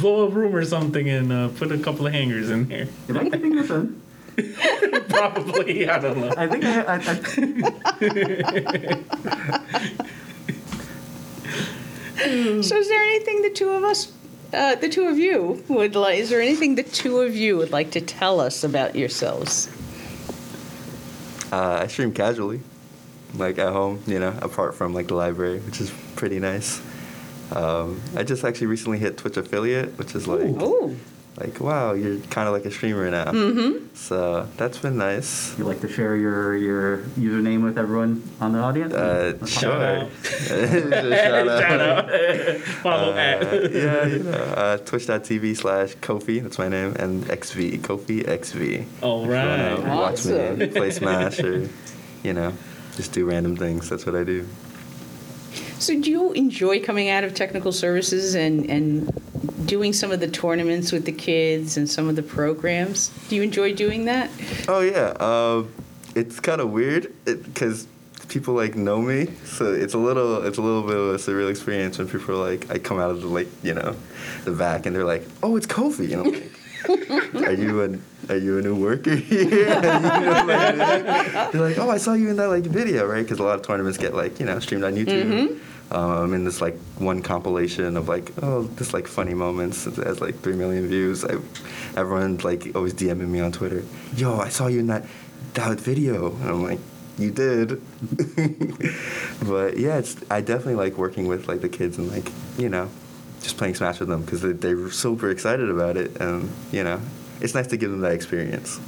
blow 0.00 0.26
a 0.26 0.28
room 0.30 0.54
or 0.54 0.64
something 0.64 1.08
and 1.08 1.32
uh, 1.32 1.48
put 1.48 1.72
a 1.72 1.78
couple 1.78 2.06
of 2.06 2.12
hangers 2.12 2.50
in 2.50 2.68
there. 2.68 2.88
Am 3.08 3.16
I 3.18 3.24
keeping 3.30 3.56
this 3.56 3.70
in? 3.70 4.00
Probably, 5.08 5.88
I 5.88 5.98
don't 5.98 6.18
know. 6.18 6.32
I 6.36 6.46
think 6.46 6.64
I, 6.64 6.80
I, 6.82 6.96
I 6.96 8.20
So, 12.62 12.76
is 12.76 12.88
there 12.88 13.02
anything 13.02 13.42
the 13.42 13.50
two 13.50 13.70
of 13.70 13.82
us 13.82 14.12
uh, 14.52 14.74
the 14.74 14.88
two 14.88 15.04
of 15.06 15.18
you 15.18 15.62
would 15.68 15.94
like? 15.94 16.18
Is 16.18 16.28
there 16.30 16.40
anything 16.40 16.74
the 16.74 16.82
two 16.82 17.20
of 17.20 17.34
you 17.36 17.56
would 17.56 17.70
like 17.70 17.92
to 17.92 18.00
tell 18.00 18.40
us 18.40 18.64
about 18.64 18.94
yourselves? 18.96 19.68
Uh, 21.52 21.80
I 21.82 21.86
stream 21.88 22.12
casually, 22.12 22.60
like 23.34 23.58
at 23.58 23.72
home, 23.72 24.02
you 24.06 24.18
know, 24.18 24.36
apart 24.40 24.74
from 24.74 24.94
like 24.94 25.08
the 25.08 25.14
library, 25.14 25.58
which 25.60 25.80
is 25.80 25.92
pretty 26.16 26.38
nice. 26.38 26.80
Um, 27.52 28.00
I 28.16 28.22
just 28.22 28.44
actually 28.44 28.68
recently 28.68 28.98
hit 28.98 29.16
Twitch 29.18 29.36
affiliate, 29.36 29.98
which 29.98 30.14
is 30.14 30.28
like, 30.28 30.40
Oh, 30.58 30.94
like 31.40 31.58
wow, 31.60 31.92
you're 31.94 32.18
kind 32.30 32.46
of 32.46 32.52
like 32.54 32.64
a 32.66 32.70
streamer 32.70 33.10
now. 33.10 33.26
mm-hmm. 33.32 33.86
So 33.94 34.46
that's 34.56 34.78
been 34.78 34.96
nice. 34.98 35.56
You 35.58 35.64
like 35.64 35.80
to 35.80 35.88
share 35.88 36.16
your, 36.16 36.56
your 36.56 36.98
username 37.18 37.62
with 37.64 37.78
everyone 37.78 38.22
on 38.40 38.52
the 38.52 38.58
audience? 38.58 38.92
Uh, 38.94 39.34
Let's 39.40 39.58
sure. 39.58 39.72
out. 39.72 40.10
Shout 40.24 41.48
out. 41.48 41.60
Shout 41.60 41.80
out. 41.80 42.60
Follow 42.82 43.12
Uh, 43.12 43.16
at. 43.16 43.72
yeah, 43.72 44.06
you 44.06 44.18
know, 44.20 44.32
uh, 44.32 44.76
twitch.tv 44.78 45.56
slash 45.56 45.94
Kofi, 45.96 46.42
that's 46.42 46.58
my 46.58 46.68
name, 46.68 46.94
and 46.98 47.24
XV, 47.24 47.80
Kofi 47.82 48.22
XV. 48.24 48.86
All 49.02 49.26
right. 49.26 49.72
If 49.72 49.78
you 49.78 49.84
wanna 49.84 50.00
right. 50.00 50.10
Watch 50.12 50.24
me 50.58 50.66
play 50.68 50.90
Smash 50.90 51.40
or, 51.40 51.68
you 52.22 52.32
know, 52.32 52.52
just 52.96 53.12
do 53.12 53.24
random 53.24 53.56
things. 53.56 53.88
That's 53.88 54.04
what 54.06 54.14
I 54.14 54.24
do. 54.24 54.46
So 55.80 55.98
do 55.98 56.10
you 56.10 56.32
enjoy 56.32 56.82
coming 56.84 57.08
out 57.08 57.24
of 57.24 57.34
technical 57.34 57.72
services 57.72 58.34
and, 58.34 58.68
and 58.68 59.66
doing 59.66 59.94
some 59.94 60.12
of 60.12 60.20
the 60.20 60.28
tournaments 60.28 60.92
with 60.92 61.06
the 61.06 61.12
kids 61.12 61.78
and 61.78 61.88
some 61.88 62.06
of 62.06 62.16
the 62.16 62.22
programs? 62.22 63.08
Do 63.30 63.36
you 63.36 63.42
enjoy 63.42 63.74
doing 63.74 64.04
that? 64.04 64.30
Oh 64.68 64.80
yeah, 64.80 65.14
um, 65.20 65.72
it's 66.14 66.38
kind 66.38 66.60
of 66.60 66.70
weird 66.70 67.10
because 67.24 67.86
people 68.28 68.52
like 68.52 68.74
know 68.76 69.00
me, 69.00 69.28
so 69.46 69.72
it's 69.72 69.94
a 69.94 69.98
little 69.98 70.46
it's 70.46 70.58
a 70.58 70.62
little 70.62 70.82
bit 70.82 70.96
of 70.96 71.14
a 71.14 71.14
surreal 71.14 71.50
experience 71.50 71.96
when 71.96 72.08
people 72.08 72.34
are 72.34 72.50
like 72.50 72.70
I 72.70 72.78
come 72.78 72.98
out 72.98 73.10
of 73.10 73.22
the 73.22 73.28
like 73.28 73.48
you 73.62 73.72
know 73.72 73.96
the 74.44 74.52
back 74.52 74.84
and 74.84 74.94
they're 74.94 75.06
like 75.06 75.26
oh 75.42 75.56
it's 75.56 75.66
Kofi 75.66 76.12
and 76.12 76.26
I'm 76.26 76.32
like 76.32 77.46
are 77.46 77.52
you 77.52 77.82
a 77.82 78.32
are 78.32 78.36
you 78.36 78.58
a 78.58 78.62
new 78.62 78.76
worker 78.76 79.16
here? 79.16 79.48
You 79.50 79.64
know, 79.64 80.44
like, 80.46 81.52
they're 81.52 81.60
like 81.60 81.78
oh 81.78 81.88
I 81.88 81.96
saw 81.96 82.12
you 82.12 82.28
in 82.28 82.36
that 82.36 82.48
like 82.48 82.64
video 82.64 83.06
right 83.06 83.22
because 83.22 83.38
a 83.38 83.42
lot 83.42 83.58
of 83.58 83.62
tournaments 83.62 83.96
get 83.96 84.14
like 84.14 84.38
you 84.38 84.44
know 84.44 84.58
streamed 84.60 84.84
on 84.84 84.94
YouTube. 84.94 85.58
Um, 85.90 86.10
I'm 86.10 86.34
in 86.34 86.44
this 86.44 86.60
like 86.60 86.78
one 86.98 87.20
compilation 87.22 87.96
of 87.96 88.08
like 88.08 88.32
oh 88.42 88.62
this 88.62 88.94
like 88.94 89.06
funny 89.06 89.34
moments. 89.34 89.86
It 89.86 89.96
has 89.96 90.20
like 90.20 90.38
three 90.40 90.54
million 90.54 90.86
views. 90.86 91.24
I, 91.24 91.38
everyone's 91.96 92.44
like 92.44 92.74
always 92.74 92.94
DMing 92.94 93.28
me 93.28 93.40
on 93.40 93.52
Twitter. 93.52 93.84
Yo, 94.14 94.38
I 94.38 94.48
saw 94.48 94.68
you 94.68 94.80
in 94.80 94.86
that 94.86 95.04
that 95.54 95.80
video. 95.80 96.32
And 96.36 96.48
I'm 96.48 96.62
like, 96.62 96.78
you 97.18 97.30
did. 97.30 97.70
but 99.46 99.78
yeah, 99.78 99.98
it's 99.98 100.16
I 100.30 100.40
definitely 100.40 100.76
like 100.76 100.96
working 100.96 101.26
with 101.26 101.48
like 101.48 101.60
the 101.60 101.68
kids 101.68 101.98
and 101.98 102.10
like 102.10 102.30
you 102.56 102.68
know 102.68 102.88
just 103.42 103.56
playing 103.56 103.74
Smash 103.74 104.00
with 104.00 104.08
them 104.08 104.22
because 104.22 104.42
they, 104.42 104.52
they're 104.52 104.90
super 104.90 105.30
excited 105.30 105.70
about 105.70 105.96
it 105.96 106.20
and 106.20 106.50
you 106.72 106.84
know 106.84 107.00
it's 107.40 107.54
nice 107.54 107.66
to 107.68 107.76
give 107.76 107.90
them 107.90 108.00
that 108.00 108.12
experience. 108.12 108.78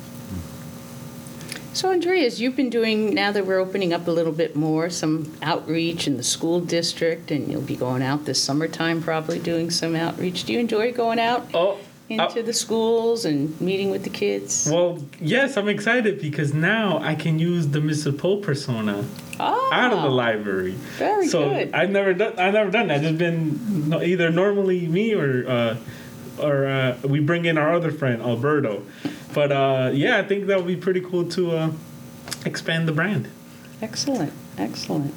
So 1.75 1.91
Andreas, 1.91 2.39
you've 2.39 2.55
been 2.55 2.69
doing, 2.69 3.15
now 3.15 3.33
that 3.33 3.47
we're 3.47 3.59
opening 3.59 3.95
up 3.95 4.07
a 4.07 4.11
little 4.11 4.33
bit 4.33 4.55
more, 4.55 4.91
some 4.91 5.33
outreach 5.41 6.07
in 6.07 6.19
the 6.19 6.23
school 6.23 6.61
district, 6.61 7.31
and 7.31 7.51
you'll 7.51 7.63
be 7.63 7.77
going 7.77 8.03
out 8.03 8.27
this 8.27 8.43
summertime 8.43 9.03
probably 9.03 9.39
doing 9.39 9.71
some 9.71 9.97
outreach. 9.97 10.45
Do 10.45 10.53
you 10.53 10.59
enjoy 10.59 10.93
going 10.93 11.19
out 11.19 11.47
Oh, 11.55 11.79
into 12.11 12.41
uh, 12.41 12.43
the 12.43 12.53
schools 12.53 13.25
and 13.25 13.59
meeting 13.59 13.91
with 13.91 14.05
the 14.05 14.11
kids? 14.11 14.69
well, 14.71 14.99
yes, 15.19 15.57
I'm 15.57 15.69
excited 15.71 16.21
because 16.21 16.53
now 16.53 16.99
I 16.99 17.15
can 17.15 17.39
use 17.39 17.67
the 17.69 17.79
Mr. 17.79 18.17
Poe 18.17 18.37
persona 18.37 19.03
Ah, 19.41 19.71
out 19.73 19.95
of 19.95 20.03
the 20.03 20.11
library. 20.11 20.73
Very 20.99 21.27
so 21.27 21.49
good. 21.49 21.73
I've 21.73 21.89
never 21.91 22.13
done. 22.13 22.39
I've 22.39 22.53
never 22.53 22.71
done 22.71 22.89
that. 22.89 23.01
Just 23.01 23.17
been 23.17 23.95
either 23.95 24.31
normally 24.31 24.87
me 24.87 25.15
or 25.15 25.49
uh, 25.49 25.77
or 26.39 26.67
uh, 26.67 26.97
we 27.05 27.21
bring 27.21 27.45
in 27.45 27.59
our 27.59 27.73
other 27.73 27.91
friend 27.91 28.23
Alberto. 28.23 28.83
But 29.35 29.53
uh, 29.53 29.91
yeah, 29.93 30.19
I 30.19 30.23
think 30.23 30.47
that 30.47 30.59
would 30.59 30.67
be 30.67 30.77
pretty 30.77 31.01
cool 31.01 31.29
to 31.31 31.57
uh, 31.57 31.71
expand 32.45 32.87
the 32.87 32.93
brand. 32.93 33.29
Excellent, 33.81 34.33
excellent. 34.59 35.15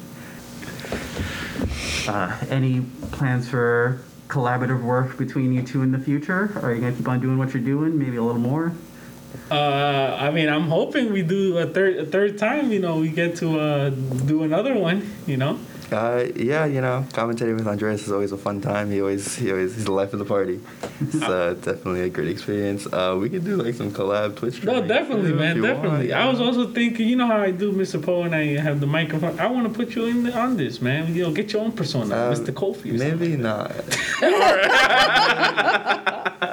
Uh, 2.08 2.36
any 2.50 2.82
plans 3.12 3.48
for 3.48 4.00
collaborative 4.28 4.82
work 4.82 5.16
between 5.18 5.52
you 5.52 5.62
two 5.62 5.82
in 5.82 5.92
the 5.92 5.98
future? 5.98 6.58
Are 6.62 6.74
you 6.74 6.80
going 6.80 6.92
to 6.92 6.98
keep 6.98 7.08
on 7.08 7.20
doing 7.20 7.38
what 7.38 7.52
you're 7.54 7.62
doing? 7.62 7.98
Maybe 7.98 8.16
a 8.16 8.22
little 8.22 8.40
more? 8.40 8.72
Uh, 9.50 10.16
I 10.18 10.30
mean, 10.30 10.48
I'm 10.48 10.68
hoping 10.68 11.12
we 11.12 11.22
do 11.22 11.58
a 11.58 11.66
third 11.66 11.96
a 11.96 12.06
third 12.06 12.38
time. 12.38 12.72
You 12.72 12.80
know, 12.80 12.98
we 12.98 13.10
get 13.10 13.36
to 13.36 13.60
uh, 13.60 13.90
do 13.90 14.42
another 14.42 14.74
one. 14.74 15.12
You 15.26 15.36
know. 15.36 15.58
Uh, 15.92 16.24
yeah, 16.34 16.64
you 16.64 16.80
know, 16.80 17.04
commentating 17.12 17.54
with 17.54 17.66
Andreas 17.68 18.02
is 18.06 18.10
always 18.12 18.32
a 18.32 18.36
fun 18.36 18.60
time. 18.60 18.90
He 18.90 19.00
always, 19.00 19.36
he 19.36 19.52
always, 19.52 19.74
he's 19.76 19.84
the 19.84 19.92
life 19.92 20.12
of 20.12 20.18
the 20.18 20.24
party. 20.24 20.60
It's 21.00 21.22
uh, 21.22 21.54
definitely 21.60 22.00
a 22.02 22.08
great 22.08 22.28
experience. 22.28 22.86
Uh, 22.86 23.16
we 23.20 23.28
could 23.28 23.44
do 23.44 23.56
like 23.56 23.74
some 23.74 23.90
collab 23.92 24.34
Twitch. 24.36 24.64
No, 24.64 24.80
definitely, 24.86 25.30
too, 25.30 25.36
man, 25.36 25.60
definitely. 25.60 26.08
want. 26.08 26.20
I 26.22 26.28
was 26.28 26.40
also 26.40 26.72
thinking, 26.72 27.06
you 27.06 27.16
know 27.16 27.26
how 27.26 27.36
I 27.36 27.50
do 27.50 27.70
Mr. 27.72 28.02
Poe 28.02 28.22
and 28.22 28.34
I 28.34 28.56
have 28.58 28.80
the 28.80 28.86
microphone. 28.86 29.38
I 29.38 29.46
want 29.46 29.68
to 29.68 29.72
put 29.74 29.94
you 29.94 30.06
in 30.06 30.22
the, 30.24 30.36
on 30.36 30.56
this, 30.56 30.80
man. 30.80 31.14
You 31.14 31.24
know, 31.24 31.32
get 31.32 31.52
your 31.52 31.62
own 31.62 31.72
persona, 31.72 32.14
Um, 32.16 32.32
Mr. 32.34 32.50
Kofi. 32.52 32.94
or 32.94 32.98
something. 32.98 33.18
Maybe 33.20 33.36
not. 33.50 33.68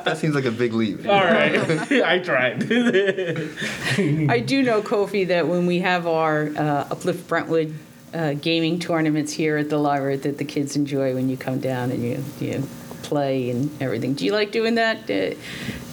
that 0.06 0.18
seems 0.18 0.36
like 0.36 0.46
a 0.46 0.52
big 0.52 0.74
leap. 0.74 1.08
All 1.08 1.14
right, 1.24 1.56
I 1.92 2.20
tried. 2.20 2.64
I 2.72 4.40
do 4.46 4.62
know, 4.62 4.82
Kofi, 4.82 5.28
that 5.30 5.48
when 5.48 5.66
we 5.66 5.80
have 5.80 6.06
our 6.06 6.50
uh, 6.56 6.88
Uplift 6.92 7.28
Brentwood 7.28 7.74
uh, 8.14 8.34
gaming 8.34 8.80
tournaments 8.80 9.34
here 9.34 9.58
at 9.58 9.70
the 9.70 9.78
library, 9.78 10.18
that 10.18 10.38
the 10.38 10.46
kids 10.46 10.76
enjoy 10.76 11.14
when 11.14 11.30
you 11.30 11.38
come 11.38 11.60
down 11.60 11.92
and 11.92 12.04
you 12.04 12.24
you 12.40 12.64
play 13.02 13.50
and 13.50 13.70
everything. 13.82 14.14
Do 14.14 14.26
you 14.26 14.32
like 14.32 14.52
doing 14.52 14.76
that? 14.76 15.10
Uh, 15.10 15.36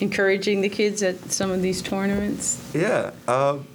encouraging 0.01 0.61
the 0.61 0.69
kids 0.69 1.03
at 1.03 1.31
some 1.31 1.51
of 1.51 1.63
these 1.63 1.83
tournaments? 1.83 2.71
Yeah. 2.75 3.11
Um, 3.29 3.67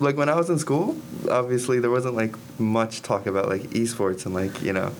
like 0.00 0.16
when 0.16 0.28
I 0.28 0.34
was 0.36 0.48
in 0.48 0.58
school, 0.58 0.96
obviously 1.30 1.80
there 1.80 1.90
wasn't 1.90 2.14
like 2.14 2.34
much 2.58 3.02
talk 3.02 3.26
about 3.26 3.48
like 3.48 3.62
esports 3.70 4.26
and 4.26 4.34
like 4.34 4.62
you 4.62 4.72
know, 4.72 4.92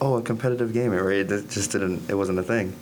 oh 0.00 0.16
a 0.16 0.22
competitive 0.22 0.72
gamer, 0.72 1.02
right? 1.02 1.30
It 1.30 1.50
just 1.50 1.72
didn't. 1.72 2.08
It 2.10 2.14
wasn't 2.14 2.38
a 2.38 2.42
thing. 2.42 2.74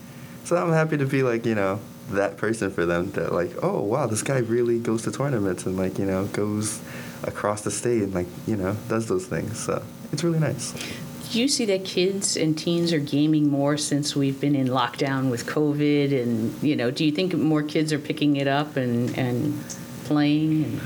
So 0.44 0.56
I'm 0.56 0.72
happy 0.72 0.98
to 0.98 1.06
be 1.06 1.22
like 1.22 1.46
you 1.46 1.54
know 1.54 1.80
that 2.10 2.36
person 2.36 2.70
for 2.70 2.84
them 2.84 3.10
that 3.12 3.32
like 3.32 3.50
oh 3.62 3.80
wow 3.80 4.06
this 4.06 4.22
guy 4.22 4.38
really 4.38 4.78
goes 4.78 5.02
to 5.02 5.10
tournaments 5.10 5.64
and 5.64 5.76
like 5.76 5.98
you 5.98 6.04
know 6.04 6.26
goes 6.26 6.82
across 7.26 7.62
the 7.62 7.70
state 7.70 8.02
and 8.02 8.14
like 8.14 8.26
you 8.46 8.56
know 8.56 8.76
does 8.88 9.08
those 9.08 9.26
things. 9.26 9.58
So 9.58 9.82
it's 10.12 10.24
really 10.24 10.38
nice. 10.38 10.72
Do 11.30 11.40
you 11.40 11.48
see 11.48 11.64
that 11.64 11.84
kids 11.84 12.36
and 12.36 12.56
teens 12.56 12.92
are 12.92 13.00
gaming 13.00 13.50
more 13.50 13.76
since 13.76 14.14
we've 14.14 14.40
been 14.40 14.54
in 14.54 14.68
lockdown 14.68 15.30
with 15.32 15.46
COVID? 15.46 16.22
And, 16.22 16.62
you 16.62 16.76
know, 16.76 16.92
do 16.92 17.04
you 17.04 17.10
think 17.10 17.34
more 17.34 17.62
kids 17.62 17.92
are 17.92 17.98
picking 17.98 18.36
it 18.36 18.46
up 18.46 18.76
and, 18.76 19.18
and 19.18 19.58
playing? 20.04 20.64
And, 20.64 20.80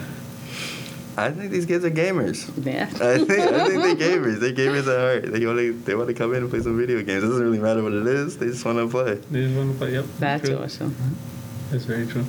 I 1.19 1.33
think 1.33 1.51
these 1.51 1.67
kids 1.67 1.85
are 1.85 1.91
gamers. 1.91 2.49
yeah. 2.65 2.85
I 2.95 3.19
think 3.19 3.31
I 3.31 3.67
think 3.67 3.99
they're 3.99 4.17
gamers. 4.17 4.39
They're 4.39 4.53
gamers 4.53 4.87
at 4.87 4.99
heart. 4.99 5.33
They 5.33 5.45
want 5.45 5.59
to 5.59 5.73
they 5.73 5.95
want 5.97 6.09
to 6.09 6.15
come 6.15 6.33
in 6.33 6.45
and 6.45 6.51
play 6.51 6.61
some 6.61 6.79
video 6.79 7.03
games. 7.03 7.25
It 7.25 7.27
doesn't 7.27 7.43
really 7.43 7.59
matter 7.59 7.83
what 7.83 7.93
it 7.93 8.07
is. 8.07 8.39
They 8.39 8.47
just 8.47 8.65
want 8.65 8.79
to 8.79 8.89
play. 8.89 9.17
They 9.17 9.43
just 9.43 9.57
want 9.57 9.73
to 9.73 9.79
play. 9.79 9.93
Yep. 9.93 10.05
That's 10.21 10.49
true. 10.49 10.59
awesome. 10.59 10.97
That's 11.71 11.85
very 11.85 12.07
true. 12.07 12.25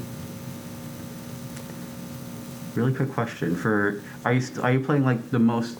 Really 2.79 2.93
quick 2.93 3.11
question 3.11 3.57
for 3.57 4.01
are 4.23 4.31
you 4.31 4.39
st- 4.39 4.59
are 4.59 4.71
you 4.71 4.79
playing 4.79 5.03
like 5.03 5.31
the 5.31 5.39
most 5.39 5.77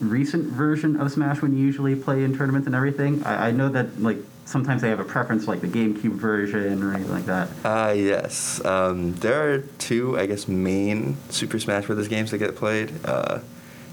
recent 0.00 0.46
version 0.46 0.98
of 0.98 1.12
Smash 1.12 1.42
when 1.42 1.54
you 1.54 1.62
usually 1.62 1.94
play 1.94 2.24
in 2.24 2.34
tournaments 2.34 2.64
and 2.66 2.74
everything? 2.74 3.22
I, 3.24 3.48
I 3.48 3.50
know 3.50 3.68
that 3.68 4.00
like 4.00 4.16
sometimes 4.46 4.80
they 4.80 4.88
have 4.88 5.00
a 5.00 5.04
preference 5.04 5.46
like 5.46 5.60
the 5.60 5.66
GameCube 5.66 6.14
version 6.14 6.82
or 6.82 6.94
anything 6.94 7.12
like 7.12 7.26
that. 7.26 7.50
Uh, 7.62 7.92
yes. 7.92 8.64
Um, 8.64 9.12
there 9.16 9.52
are 9.52 9.58
two, 9.76 10.18
I 10.18 10.24
guess, 10.24 10.48
main 10.48 11.18
Super 11.28 11.58
Smash 11.58 11.84
Bros. 11.84 12.08
games 12.08 12.30
that 12.30 12.38
get 12.38 12.56
played. 12.56 12.90
Uh, 13.04 13.40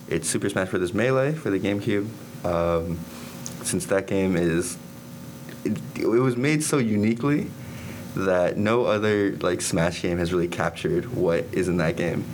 it's 0.08 0.30
Super 0.30 0.48
Smash 0.48 0.70
Bros. 0.70 0.94
Melee 0.94 1.34
for 1.34 1.50
the 1.50 1.60
GameCube. 1.60 2.08
Um, 2.46 2.98
since 3.64 3.86
that 3.88 4.08
game 4.08 4.38
is, 4.38 4.78
it, 5.66 5.78
it 5.98 6.06
was 6.06 6.38
made 6.38 6.64
so 6.64 6.78
uniquely 6.78 7.52
that 8.26 8.58
no 8.58 8.86
other 8.86 9.32
like 9.38 9.62
Smash 9.62 10.02
game 10.02 10.18
has 10.18 10.34
really 10.34 10.48
captured 10.48 11.14
what 11.14 11.46
is 11.52 11.68
in 11.68 11.78
that 11.78 11.96
game. 11.96 12.26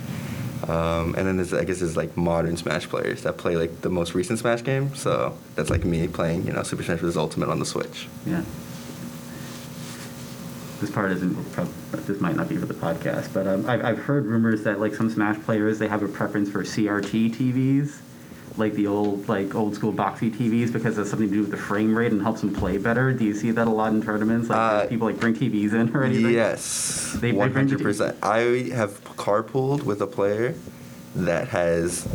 Um, 0.68 1.14
and 1.14 1.26
then 1.26 1.36
there's, 1.36 1.52
I 1.52 1.64
guess, 1.64 1.80
there's 1.80 1.96
like 1.96 2.16
modern 2.16 2.56
Smash 2.56 2.88
players 2.88 3.22
that 3.22 3.36
play 3.36 3.56
like 3.56 3.82
the 3.82 3.90
most 3.90 4.14
recent 4.14 4.38
Smash 4.38 4.64
game. 4.64 4.94
So 4.94 5.36
that's 5.56 5.70
like 5.70 5.84
me 5.84 6.08
playing, 6.08 6.46
you 6.46 6.52
know, 6.52 6.62
Super 6.62 6.82
Smash 6.82 7.00
Bros. 7.00 7.16
Ultimate 7.16 7.48
on 7.48 7.58
the 7.58 7.66
Switch. 7.66 8.08
Yeah. 8.24 8.42
This 10.80 10.90
part 10.90 11.12
isn't. 11.12 11.36
This 12.06 12.20
might 12.20 12.36
not 12.36 12.48
be 12.48 12.56
for 12.56 12.66
the 12.66 12.74
podcast, 12.74 13.32
but 13.32 13.46
um, 13.46 13.68
I've 13.68 13.84
I've 13.84 13.98
heard 13.98 14.26
rumors 14.26 14.64
that 14.64 14.80
like 14.80 14.94
some 14.94 15.08
Smash 15.08 15.40
players 15.42 15.78
they 15.78 15.88
have 15.88 16.02
a 16.02 16.08
preference 16.08 16.50
for 16.50 16.62
CRT 16.62 17.34
TVs, 17.34 18.00
like 18.56 18.74
the 18.74 18.86
old 18.86 19.28
like 19.28 19.54
old 19.54 19.74
school 19.74 19.92
boxy 19.92 20.30
TVs 20.32 20.72
because 20.72 20.96
it's 20.96 21.10
something 21.10 21.28
to 21.28 21.34
do 21.34 21.40
with 21.40 21.50
the 21.50 21.56
frame 21.56 21.96
rate 21.96 22.12
and 22.12 22.22
helps 22.22 22.40
them 22.40 22.54
play 22.54 22.78
better. 22.78 23.12
Do 23.12 23.24
you 23.24 23.34
see 23.34 23.50
that 23.50 23.66
a 23.66 23.70
lot 23.70 23.92
in 23.92 24.00
tournaments? 24.02 24.48
Like 24.48 24.58
Uh, 24.58 24.86
people 24.86 25.06
like 25.08 25.18
bring 25.18 25.34
TVs 25.34 25.72
in 25.72 25.94
or 25.94 26.04
anything? 26.04 26.32
Yes, 26.32 27.12
They- 27.20 27.32
they 27.32 27.36
one 27.36 27.52
bring 27.52 27.66
the 27.66 27.72
hundred 27.72 27.82
percent. 27.84 28.16
I 28.22 28.70
have 28.72 29.02
carpooled 29.16 29.82
with 29.82 30.00
a 30.00 30.06
player 30.06 30.54
that 31.16 31.48
has, 31.48 32.06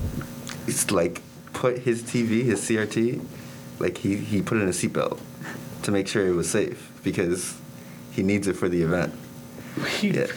it's 0.67 0.91
like 0.91 1.21
put 1.53 1.79
his 1.79 2.03
TV, 2.03 2.43
his 2.43 2.61
CRT, 2.61 3.21
like 3.79 3.97
he 3.97 4.15
he 4.17 4.41
put 4.41 4.57
it 4.57 4.61
in 4.61 4.69
a 4.69 4.71
seatbelt 4.71 5.19
to 5.83 5.91
make 5.91 6.07
sure 6.07 6.25
it 6.27 6.35
was 6.35 6.49
safe 6.49 6.91
because 7.03 7.55
he 8.11 8.23
needs 8.23 8.47
it 8.47 8.53
for 8.55 8.69
the 8.69 8.81
event. 8.81 9.13
Yeah. 10.01 10.27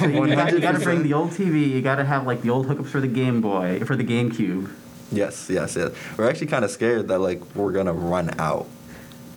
So 0.00 0.06
you 0.06 0.34
got, 0.34 0.52
you 0.52 0.60
got 0.60 0.72
to 0.72 0.80
bring 0.80 1.02
the 1.04 1.12
old 1.14 1.30
TV. 1.30 1.68
You 1.70 1.80
got 1.82 1.96
to 1.96 2.04
have 2.04 2.26
like 2.26 2.42
the 2.42 2.50
old 2.50 2.66
hookups 2.66 2.88
for 2.88 3.00
the 3.00 3.06
Game 3.06 3.40
Boy, 3.40 3.80
for 3.84 3.94
the 3.96 4.02
GameCube. 4.04 4.68
Yes, 5.12 5.48
yes, 5.50 5.76
yes. 5.76 5.92
We're 6.16 6.28
actually 6.28 6.46
kind 6.46 6.64
of 6.64 6.70
scared 6.70 7.08
that 7.08 7.18
like 7.18 7.54
we're 7.54 7.72
gonna 7.72 7.92
run 7.92 8.30
out. 8.38 8.66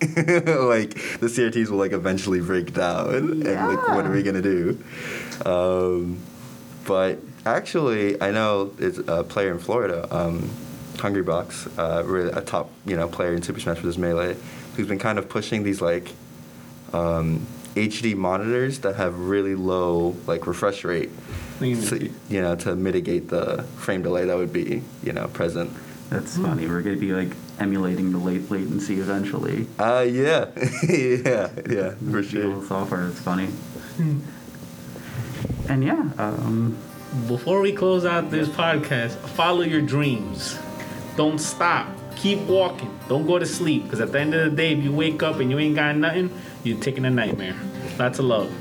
like 0.00 0.94
the 1.20 1.28
CRTs 1.28 1.68
will 1.68 1.78
like 1.78 1.92
eventually 1.92 2.40
break 2.40 2.74
down, 2.74 3.14
and 3.14 3.44
like 3.44 3.88
what 3.88 4.06
are 4.06 4.10
we 4.10 4.22
gonna 4.22 4.42
do? 4.42 4.78
Um, 5.44 6.18
but 6.86 7.18
actually, 7.46 8.20
I 8.20 8.30
know 8.30 8.72
it's 8.78 8.98
a 8.98 9.24
player 9.24 9.50
in 9.50 9.58
Florida, 9.58 10.06
um, 10.14 10.50
Hungrybox, 10.94 11.78
uh, 11.78 12.04
really 12.04 12.30
a 12.30 12.40
top 12.40 12.70
you 12.84 12.96
know 12.96 13.08
player 13.08 13.34
in 13.34 13.42
Super 13.42 13.60
Smash 13.60 13.80
Bros. 13.80 13.98
Melee, 13.98 14.36
who's 14.76 14.86
been 14.86 14.98
kind 14.98 15.18
of 15.18 15.28
pushing 15.28 15.62
these 15.62 15.80
like 15.80 16.12
um, 16.92 17.46
HD 17.74 18.14
monitors 18.16 18.78
that 18.80 18.96
have 18.96 19.18
really 19.18 19.54
low 19.54 20.16
like 20.26 20.46
refresh 20.46 20.84
rate, 20.84 21.10
so, 21.58 21.96
you 22.28 22.40
know, 22.40 22.54
to 22.56 22.74
mitigate 22.76 23.28
the 23.28 23.62
frame 23.76 24.02
delay 24.02 24.24
that 24.26 24.36
would 24.36 24.52
be 24.52 24.82
you 25.02 25.12
know 25.12 25.28
present. 25.28 25.70
That's 26.10 26.36
funny. 26.36 26.66
We're 26.68 26.82
going 26.82 26.94
to 26.96 27.00
be 27.00 27.12
like 27.12 27.34
emulating 27.58 28.12
the 28.12 28.18
late 28.18 28.50
latency 28.50 29.00
eventually. 29.00 29.66
Uh, 29.78 30.06
yeah, 30.08 30.46
yeah, 30.88 31.50
yeah, 31.68 31.94
for 32.10 32.22
sure. 32.22 32.54
old 32.54 32.66
software 32.66 33.06
is 33.06 33.18
funny. 33.18 33.48
and 35.68 35.82
yeah, 35.84 36.10
um, 36.18 36.76
Before 37.26 37.60
we 37.60 37.72
close 37.72 38.04
out 38.04 38.30
this 38.30 38.48
podcast, 38.48 39.12
follow 39.30 39.62
your 39.62 39.80
dreams. 39.80 40.58
Don't 41.16 41.38
stop. 41.38 41.88
Keep 42.16 42.40
walking. 42.40 42.96
Don't 43.08 43.26
go 43.26 43.38
to 43.38 43.46
sleep. 43.46 43.84
Because 43.84 44.00
at 44.00 44.12
the 44.12 44.20
end 44.20 44.34
of 44.34 44.50
the 44.50 44.56
day, 44.56 44.72
if 44.72 44.82
you 44.84 44.92
wake 44.92 45.22
up 45.22 45.40
and 45.40 45.50
you 45.50 45.58
ain't 45.58 45.74
got 45.76 45.96
nothing, 45.96 46.30
you're 46.64 46.78
taking 46.78 47.04
a 47.04 47.10
nightmare. 47.10 47.54
Lots 47.98 48.18
of 48.18 48.24
love. 48.26 48.52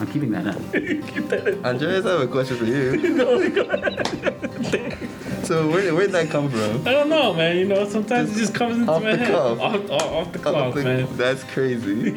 I'm 0.00 0.06
keeping 0.06 0.30
that 0.30 0.46
in. 0.74 1.64
Andreas, 1.64 2.06
I 2.06 2.12
have 2.12 2.20
a 2.22 2.26
question 2.26 2.56
for 2.56 2.64
you. 2.64 2.98
so 5.44 5.68
where 5.68 5.94
where 5.94 6.06
did 6.06 6.12
that 6.12 6.30
come 6.30 6.48
from? 6.48 6.88
I 6.88 6.92
don't 6.92 7.10
know, 7.10 7.34
man. 7.34 7.58
You 7.58 7.66
know, 7.66 7.86
sometimes 7.86 8.34
it 8.34 8.40
just 8.40 8.54
comes 8.54 8.78
into 8.78 8.90
Off 8.90 9.02
my 9.02 9.10
the 9.12 9.18
head. 9.18 9.28
cuff. 9.28 9.60
Off, 9.60 9.90
off, 9.90 10.02
off 10.02 10.32
the 10.32 10.38
I 10.38 10.42
clock, 10.42 10.74
think 10.74 10.86
man. 10.86 11.06
That's 11.18 11.44
crazy. 11.44 11.94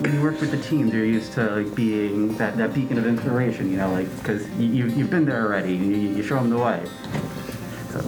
when 0.00 0.14
you 0.14 0.20
work 0.22 0.40
with 0.40 0.50
the 0.50 0.60
team, 0.62 0.88
they're 0.90 1.04
used 1.04 1.32
to 1.34 1.48
like 1.62 1.72
being 1.76 2.36
that, 2.38 2.56
that 2.56 2.74
beacon 2.74 2.98
of 2.98 3.06
inspiration, 3.06 3.70
you 3.70 3.76
know, 3.76 3.92
like 3.92 4.10
because 4.18 4.48
you, 4.58 4.66
you, 4.66 4.86
you've 4.88 5.10
been 5.10 5.26
there 5.26 5.44
already. 5.46 5.74
You, 5.74 5.94
you 5.94 6.22
show 6.24 6.34
them 6.36 6.50
the 6.50 6.58
way. 6.58 6.82
So 7.90 8.00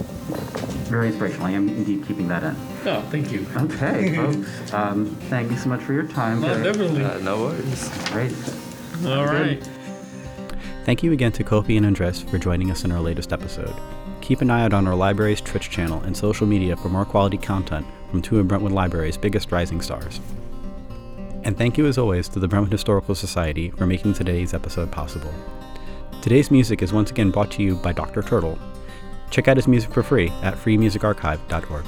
very 0.87 1.07
inspirational. 1.07 1.47
I 1.47 1.51
am 1.51 1.69
indeed 1.69 2.05
keeping 2.07 2.27
that 2.29 2.43
in. 2.43 2.55
Oh, 2.85 3.01
thank 3.09 3.31
you. 3.31 3.45
Okay, 3.55 4.15
folks. 4.15 4.73
Um, 4.73 5.07
thank 5.29 5.51
you 5.51 5.57
so 5.57 5.69
much 5.69 5.81
for 5.81 5.93
your 5.93 6.07
time. 6.07 6.41
Today. 6.41 6.63
definitely. 6.63 7.03
Uh, 7.03 7.17
no 7.19 7.39
worries. 7.41 7.89
Great. 8.09 8.33
All 9.05 9.25
right. 9.25 9.61
Thank 10.85 11.03
you 11.03 11.11
again 11.11 11.31
to 11.33 11.43
Kofi 11.43 11.75
and 11.77 11.85
Andres 11.85 12.21
for 12.21 12.37
joining 12.37 12.71
us 12.71 12.85
in 12.85 12.91
our 12.91 13.01
latest 13.01 13.33
episode. 13.33 13.75
Keep 14.21 14.41
an 14.41 14.49
eye 14.49 14.63
out 14.63 14.73
on 14.73 14.87
our 14.87 14.95
library's 14.95 15.41
Twitch 15.41 15.69
channel 15.69 16.01
and 16.01 16.15
social 16.15 16.47
media 16.47 16.75
for 16.77 16.89
more 16.89 17.05
quality 17.05 17.37
content 17.37 17.85
from 18.09 18.21
two 18.21 18.39
of 18.39 18.47
Brentwood 18.47 18.71
Library's 18.71 19.17
biggest 19.17 19.51
rising 19.51 19.81
stars. 19.81 20.19
And 21.43 21.57
thank 21.57 21.77
you 21.77 21.85
as 21.87 21.97
always 21.97 22.27
to 22.29 22.39
the 22.39 22.47
Brentwood 22.47 22.71
Historical 22.71 23.15
Society 23.15 23.69
for 23.71 23.85
making 23.85 24.13
today's 24.13 24.53
episode 24.53 24.91
possible. 24.91 25.33
Today's 26.21 26.51
music 26.51 26.81
is 26.81 26.91
once 26.91 27.11
again 27.11 27.31
brought 27.31 27.51
to 27.51 27.63
you 27.63 27.75
by 27.75 27.93
Dr. 27.93 28.21
Turtle. 28.21 28.57
Check 29.29 29.47
out 29.47 29.57
his 29.57 29.67
music 29.67 29.93
for 29.93 30.03
free 30.03 30.29
at 30.41 30.55
freemusicarchive.org. 30.55 31.85